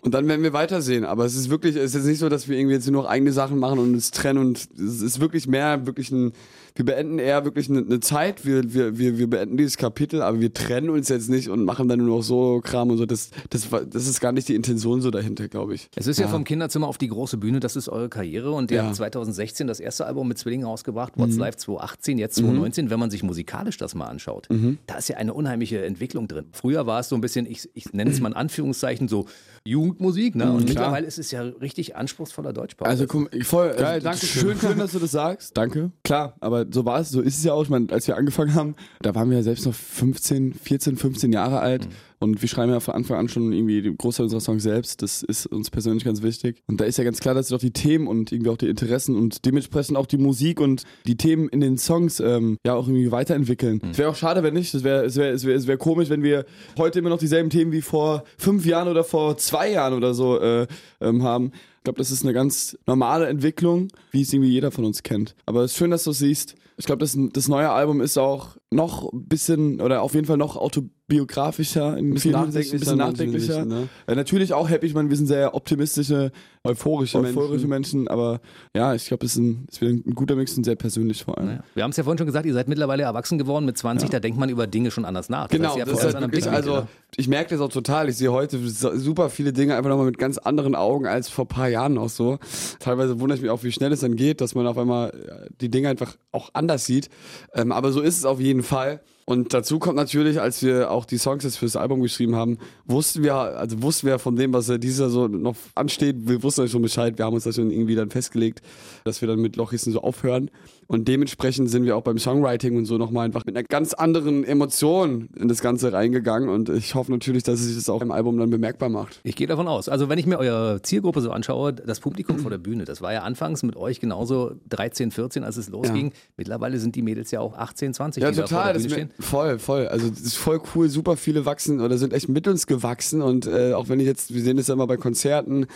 Und 0.00 0.14
dann 0.14 0.26
werden 0.28 0.42
wir 0.42 0.52
weitersehen. 0.52 1.04
Aber 1.04 1.24
es 1.24 1.34
ist 1.34 1.50
wirklich, 1.50 1.76
es 1.76 1.86
ist 1.90 1.94
jetzt 1.94 2.06
nicht 2.06 2.18
so, 2.18 2.28
dass 2.28 2.48
wir 2.48 2.56
irgendwie 2.56 2.74
jetzt 2.74 2.88
nur 2.88 3.02
noch 3.02 3.08
eigene 3.08 3.32
Sachen 3.32 3.58
machen 3.58 3.78
und 3.78 3.92
uns 3.94 4.10
trennen 4.10 4.38
und 4.38 4.68
es 4.78 5.02
ist 5.02 5.20
wirklich 5.20 5.46
mehr, 5.46 5.86
wirklich 5.86 6.10
ein 6.10 6.32
wir 6.74 6.84
beenden 6.84 7.18
eher 7.18 7.44
wirklich 7.44 7.68
eine, 7.68 7.80
eine 7.80 8.00
Zeit, 8.00 8.44
wir, 8.46 8.72
wir, 8.72 8.98
wir, 8.98 9.18
wir 9.18 9.28
beenden 9.28 9.56
dieses 9.56 9.76
Kapitel, 9.76 10.22
aber 10.22 10.40
wir 10.40 10.52
trennen 10.52 10.90
uns 10.90 11.08
jetzt 11.08 11.28
nicht 11.28 11.48
und 11.48 11.64
machen 11.64 11.88
dann 11.88 11.98
nur 11.98 12.16
noch 12.16 12.22
so 12.22 12.60
Kram 12.62 12.90
und 12.90 12.98
so. 12.98 13.06
Das, 13.06 13.30
das, 13.50 13.70
war- 13.72 13.84
das 13.84 14.06
ist 14.06 14.20
gar 14.20 14.32
nicht 14.32 14.48
die 14.48 14.54
Intention 14.54 15.00
so 15.00 15.10
dahinter, 15.10 15.48
glaube 15.48 15.74
ich. 15.74 15.88
Es 15.96 16.06
ist 16.06 16.18
ja. 16.18 16.28
vom 16.28 16.44
Kinderzimmer 16.44 16.86
auf 16.88 16.98
die 16.98 17.08
große 17.08 17.36
Bühne, 17.36 17.60
das 17.60 17.76
ist 17.76 17.88
eure 17.88 18.08
Karriere 18.08 18.50
und 18.52 18.70
ihr 18.70 18.78
Ja. 18.78 18.84
habt 18.84 18.96
2016 18.96 19.66
das 19.66 19.80
erste 19.80 20.06
Album 20.06 20.28
mit 20.28 20.38
Zwillingen 20.38 20.66
rausgebracht, 20.66 21.16
Mhm. 21.16 21.22
What's 21.22 21.36
Life 21.36 21.58
2018, 21.58 22.18
jetzt 22.18 22.36
2019. 22.36 22.90
Wenn 22.90 23.00
man 23.00 23.10
sich 23.10 23.22
musikalisch 23.22 23.76
das 23.76 23.94
mal 23.94 24.06
anschaut, 24.06 24.48
Mhm. 24.50 24.78
da 24.86 24.96
ist 24.96 25.08
ja 25.08 25.16
eine 25.18 25.34
unheimliche 25.34 25.84
Entwicklung 25.84 26.28
drin. 26.28 26.46
Früher 26.52 26.86
war 26.86 27.00
es 27.00 27.08
so 27.08 27.14
ein 27.16 27.20
bisschen, 27.20 27.46
ich, 27.46 27.68
ich 27.74 27.92
nenne 27.92 28.10
es 28.10 28.20
mal 28.20 28.28
in 28.28 28.34
Anführungszeichen 28.36 29.08
so 29.08 29.26
Jugendmusik, 29.64 30.34
ne? 30.34 30.50
und 30.52 30.64
mittlerweile 30.64 31.06
ist 31.06 31.18
es 31.18 31.30
ja 31.30 31.42
richtig 31.42 31.94
anspruchsvoller 31.96 32.52
Deutschpop. 32.52 32.86
Also 32.88 33.06
komm, 33.06 33.28
voll. 33.42 33.68
Geil, 33.76 33.84
also, 33.84 34.04
danke 34.04 34.26
schön, 34.26 34.58
schön, 34.58 34.78
dass 34.78 34.92
du 34.92 34.98
das 34.98 35.12
sagst. 35.12 35.56
Danke. 35.56 35.92
Klar, 36.02 36.34
aber 36.40 36.61
aber 36.62 36.72
so 36.72 36.84
war 36.84 37.00
es, 37.00 37.10
so 37.10 37.20
ist 37.20 37.38
es 37.38 37.44
ja 37.44 37.52
auch. 37.52 37.62
Ich 37.62 37.70
meine, 37.70 37.90
als 37.90 38.06
wir 38.06 38.16
angefangen 38.16 38.54
haben, 38.54 38.74
da 39.00 39.14
waren 39.14 39.30
wir 39.30 39.38
ja 39.38 39.42
selbst 39.42 39.66
noch 39.66 39.74
15, 39.74 40.54
14, 40.54 40.96
15 40.96 41.32
Jahre 41.32 41.60
alt. 41.60 41.86
Mhm. 41.86 41.92
Und 42.18 42.40
wir 42.40 42.48
schreiben 42.48 42.70
ja 42.70 42.78
von 42.78 42.94
Anfang 42.94 43.18
an 43.18 43.28
schon 43.28 43.52
irgendwie 43.52 43.82
den 43.82 43.96
Großteil 43.96 44.24
unserer 44.24 44.40
Songs 44.40 44.62
selbst. 44.62 45.02
Das 45.02 45.24
ist 45.24 45.46
uns 45.46 45.70
persönlich 45.70 46.04
ganz 46.04 46.22
wichtig. 46.22 46.62
Und 46.68 46.80
da 46.80 46.84
ist 46.84 46.96
ja 46.96 47.02
ganz 47.02 47.18
klar, 47.18 47.34
dass 47.34 47.48
doch 47.48 47.58
die 47.58 47.72
Themen 47.72 48.06
und 48.06 48.30
irgendwie 48.30 48.50
auch 48.50 48.56
die 48.56 48.68
Interessen 48.68 49.16
und 49.16 49.44
dementsprechend 49.44 49.96
auch 49.96 50.06
die 50.06 50.18
Musik 50.18 50.60
und 50.60 50.84
die 51.06 51.16
Themen 51.16 51.48
in 51.48 51.60
den 51.60 51.78
Songs 51.78 52.20
ähm, 52.20 52.58
ja 52.64 52.74
auch 52.74 52.86
irgendwie 52.86 53.10
weiterentwickeln. 53.10 53.80
Mhm. 53.82 53.90
Es 53.90 53.98
wäre 53.98 54.08
auch 54.08 54.14
schade, 54.14 54.44
wenn 54.44 54.54
nicht. 54.54 54.72
Es 54.72 54.84
wäre 54.84 55.04
es 55.04 55.16
wär, 55.16 55.32
es 55.32 55.44
wär, 55.44 55.56
es 55.56 55.66
wär 55.66 55.76
komisch, 55.78 56.10
wenn 56.10 56.22
wir 56.22 56.46
heute 56.78 57.00
immer 57.00 57.08
noch 57.08 57.18
dieselben 57.18 57.50
Themen 57.50 57.72
wie 57.72 57.82
vor 57.82 58.22
fünf 58.38 58.66
Jahren 58.66 58.86
oder 58.86 59.02
vor 59.02 59.36
zwei 59.36 59.72
Jahren 59.72 59.94
oder 59.94 60.14
so 60.14 60.38
äh, 60.38 60.68
ähm, 61.00 61.24
haben. 61.24 61.50
Ich 61.82 61.84
glaube, 61.84 61.98
das 61.98 62.12
ist 62.12 62.22
eine 62.22 62.32
ganz 62.32 62.78
normale 62.86 63.26
Entwicklung, 63.26 63.88
wie 64.12 64.22
es 64.22 64.32
irgendwie 64.32 64.52
jeder 64.52 64.70
von 64.70 64.84
uns 64.84 65.02
kennt. 65.02 65.34
Aber 65.46 65.64
es 65.64 65.72
ist 65.72 65.78
schön, 65.78 65.90
dass 65.90 66.04
du 66.04 66.12
es 66.12 66.20
siehst. 66.20 66.54
Ich 66.76 66.86
glaube, 66.86 67.00
das, 67.00 67.18
das 67.32 67.48
neue 67.48 67.70
Album 67.70 68.00
ist 68.00 68.18
auch 68.18 68.56
noch 68.72 69.12
ein 69.12 69.26
bisschen 69.26 69.80
oder 69.80 70.02
auf 70.02 70.14
jeden 70.14 70.26
Fall 70.26 70.36
noch 70.36 70.56
autobiografischer, 70.56 71.96
in 71.96 72.14
bisschen 72.14 72.32
nachdenklicher. 72.32 72.74
Ein 72.74 72.80
bisschen 72.80 72.98
nachdenklicher. 72.98 73.64
Ne? 73.64 73.88
Äh, 74.06 74.14
natürlich 74.14 74.54
auch 74.54 74.68
happy, 74.68 74.86
ich 74.86 74.94
meine, 74.94 75.08
wir 75.10 75.16
sind 75.16 75.26
sehr 75.26 75.54
optimistische, 75.54 76.32
euphorische, 76.64 77.18
euphorische 77.18 77.66
Menschen. 77.66 78.02
Menschen 78.02 78.08
aber 78.08 78.40
ja, 78.74 78.94
ich 78.94 79.06
glaube, 79.06 79.26
es 79.26 79.32
ist, 79.32 79.38
ein, 79.38 79.66
ein 79.82 80.14
guter 80.14 80.36
Mix 80.36 80.56
und 80.56 80.64
sehr 80.64 80.76
persönlich 80.76 81.24
vor 81.24 81.38
allem. 81.38 81.48
Naja. 81.48 81.64
Wir 81.74 81.84
haben 81.84 81.90
es 81.90 81.96
ja 81.96 82.04
vorhin 82.04 82.18
schon 82.18 82.26
gesagt, 82.26 82.46
ihr 82.46 82.54
seid 82.54 82.68
mittlerweile 82.68 83.02
erwachsen 83.04 83.38
geworden 83.38 83.64
mit 83.64 83.76
20, 83.76 84.08
ja. 84.08 84.12
da 84.12 84.20
denkt 84.20 84.38
man 84.38 84.48
über 84.48 84.66
Dinge 84.66 84.90
schon 84.90 85.04
anders 85.04 85.28
nach. 85.28 85.48
Das 85.48 85.56
genau, 85.56 85.76
heißt, 85.76 85.86
das 85.86 86.04
ist 86.04 86.14
halt 86.14 86.20
wirklich, 86.20 86.48
also 86.48 86.86
ich 87.16 87.28
merke 87.28 87.50
das 87.50 87.60
auch 87.60 87.72
total. 87.72 88.08
Ich 88.08 88.16
sehe 88.16 88.32
heute 88.32 88.58
super 88.58 89.30
viele 89.30 89.52
Dinge 89.52 89.76
einfach 89.76 89.90
nochmal 89.90 90.06
mit 90.06 90.18
ganz 90.18 90.38
anderen 90.38 90.74
Augen 90.74 91.06
als 91.06 91.28
vor 91.28 91.44
ein 91.44 91.48
paar 91.48 91.68
Jahren 91.68 91.98
auch 91.98 92.08
so. 92.08 92.38
Teilweise 92.78 93.20
wundere 93.20 93.36
ich 93.36 93.42
mich 93.42 93.50
auch, 93.50 93.62
wie 93.62 93.72
schnell 93.72 93.92
es 93.92 94.00
dann 94.00 94.16
geht, 94.16 94.40
dass 94.40 94.54
man 94.54 94.66
auf 94.66 94.78
einmal 94.78 95.10
äh, 95.10 95.50
die 95.60 95.70
Dinge 95.70 95.88
einfach 95.88 96.16
auch 96.32 96.50
anders 96.54 96.86
sieht. 96.86 97.10
Ähm, 97.54 97.72
aber 97.72 97.92
so 97.92 98.00
ist 98.00 98.16
es 98.16 98.24
auf 98.24 98.40
jeden 98.40 98.61
Fall 98.61 98.61
jeden 98.62 98.68
Fall. 98.68 99.00
Und 99.32 99.54
dazu 99.54 99.78
kommt 99.78 99.96
natürlich, 99.96 100.42
als 100.42 100.62
wir 100.62 100.90
auch 100.90 101.06
die 101.06 101.16
Songs 101.16 101.42
jetzt 101.42 101.56
fürs 101.56 101.74
Album 101.74 102.02
geschrieben 102.02 102.36
haben, 102.36 102.58
wussten 102.84 103.22
wir, 103.22 103.34
also 103.34 103.82
wussten 103.82 104.06
wir 104.06 104.18
von 104.18 104.36
dem, 104.36 104.52
was 104.52 104.68
ja 104.68 104.76
dieses 104.76 104.98
Jahr 105.00 105.08
so 105.08 105.26
noch 105.26 105.56
ansteht, 105.74 106.28
wir 106.28 106.42
wussten 106.42 106.60
ja 106.60 106.68
schon 106.68 106.82
Bescheid, 106.82 107.16
wir 107.16 107.24
haben 107.24 107.32
uns 107.32 107.44
da 107.44 107.52
schon 107.52 107.70
irgendwie 107.70 107.94
dann 107.94 108.10
festgelegt, 108.10 108.60
dass 109.04 109.22
wir 109.22 109.28
dann 109.28 109.40
mit 109.40 109.56
Lochissen 109.56 109.90
so 109.90 110.02
aufhören. 110.02 110.50
Und 110.86 111.08
dementsprechend 111.08 111.70
sind 111.70 111.86
wir 111.86 111.96
auch 111.96 112.02
beim 112.02 112.18
Songwriting 112.18 112.76
und 112.76 112.84
so 112.84 112.98
nochmal 112.98 113.24
einfach 113.24 113.46
mit 113.46 113.56
einer 113.56 113.64
ganz 113.64 113.94
anderen 113.94 114.44
Emotion 114.44 115.30
in 115.36 115.48
das 115.48 115.62
Ganze 115.62 115.94
reingegangen. 115.94 116.50
Und 116.50 116.68
ich 116.68 116.94
hoffe 116.94 117.10
natürlich, 117.10 117.42
dass 117.44 117.60
sich 117.60 117.74
das 117.74 117.88
auch 117.88 118.02
im 118.02 118.10
Album 118.10 118.36
dann 118.36 118.50
bemerkbar 118.50 118.90
macht. 118.90 119.20
Ich 119.22 119.34
gehe 119.34 119.46
davon 119.46 119.66
aus. 119.68 119.88
Also 119.88 120.10
wenn 120.10 120.18
ich 120.18 120.26
mir 120.26 120.38
eure 120.38 120.82
Zielgruppe 120.82 121.22
so 121.22 121.30
anschaue, 121.30 121.72
das 121.72 122.00
Publikum 122.00 122.38
vor 122.38 122.50
der 122.50 122.58
Bühne, 122.58 122.84
das 122.84 123.00
war 123.00 123.14
ja 123.14 123.22
anfangs 123.22 123.62
mit 123.62 123.76
euch 123.76 124.00
genauso 124.00 124.52
13, 124.68 125.12
14, 125.12 125.44
als 125.44 125.56
es 125.56 125.70
losging. 125.70 126.08
Ja. 126.08 126.16
Mittlerweile 126.36 126.78
sind 126.78 126.94
die 126.94 127.00
Mädels 127.00 127.30
ja 127.30 127.40
auch 127.40 127.56
18, 127.56 127.94
20, 127.94 128.22
ja, 128.22 128.30
die 128.30 128.36
total, 128.36 128.48
da 128.48 128.56
vor 128.56 128.72
der 128.72 128.78
Bühne 128.80 128.90
stehen. 128.90 129.10
Voll, 129.22 129.58
voll. 129.58 129.86
Also 129.86 130.08
das 130.08 130.20
ist 130.20 130.36
voll 130.36 130.60
cool. 130.74 130.88
Super 130.88 131.16
viele 131.16 131.46
wachsen 131.46 131.80
oder 131.80 131.96
sind 131.96 132.12
echt 132.12 132.28
mit 132.28 132.48
uns 132.48 132.66
gewachsen. 132.66 133.22
Und 133.22 133.46
äh, 133.46 133.72
auch 133.72 133.88
wenn 133.88 134.00
ich 134.00 134.06
jetzt, 134.06 134.34
wir 134.34 134.42
sehen 134.42 134.56
das 134.56 134.66
ja 134.66 134.74
immer 134.74 134.86
bei 134.86 134.96
Konzerten, 134.96 135.66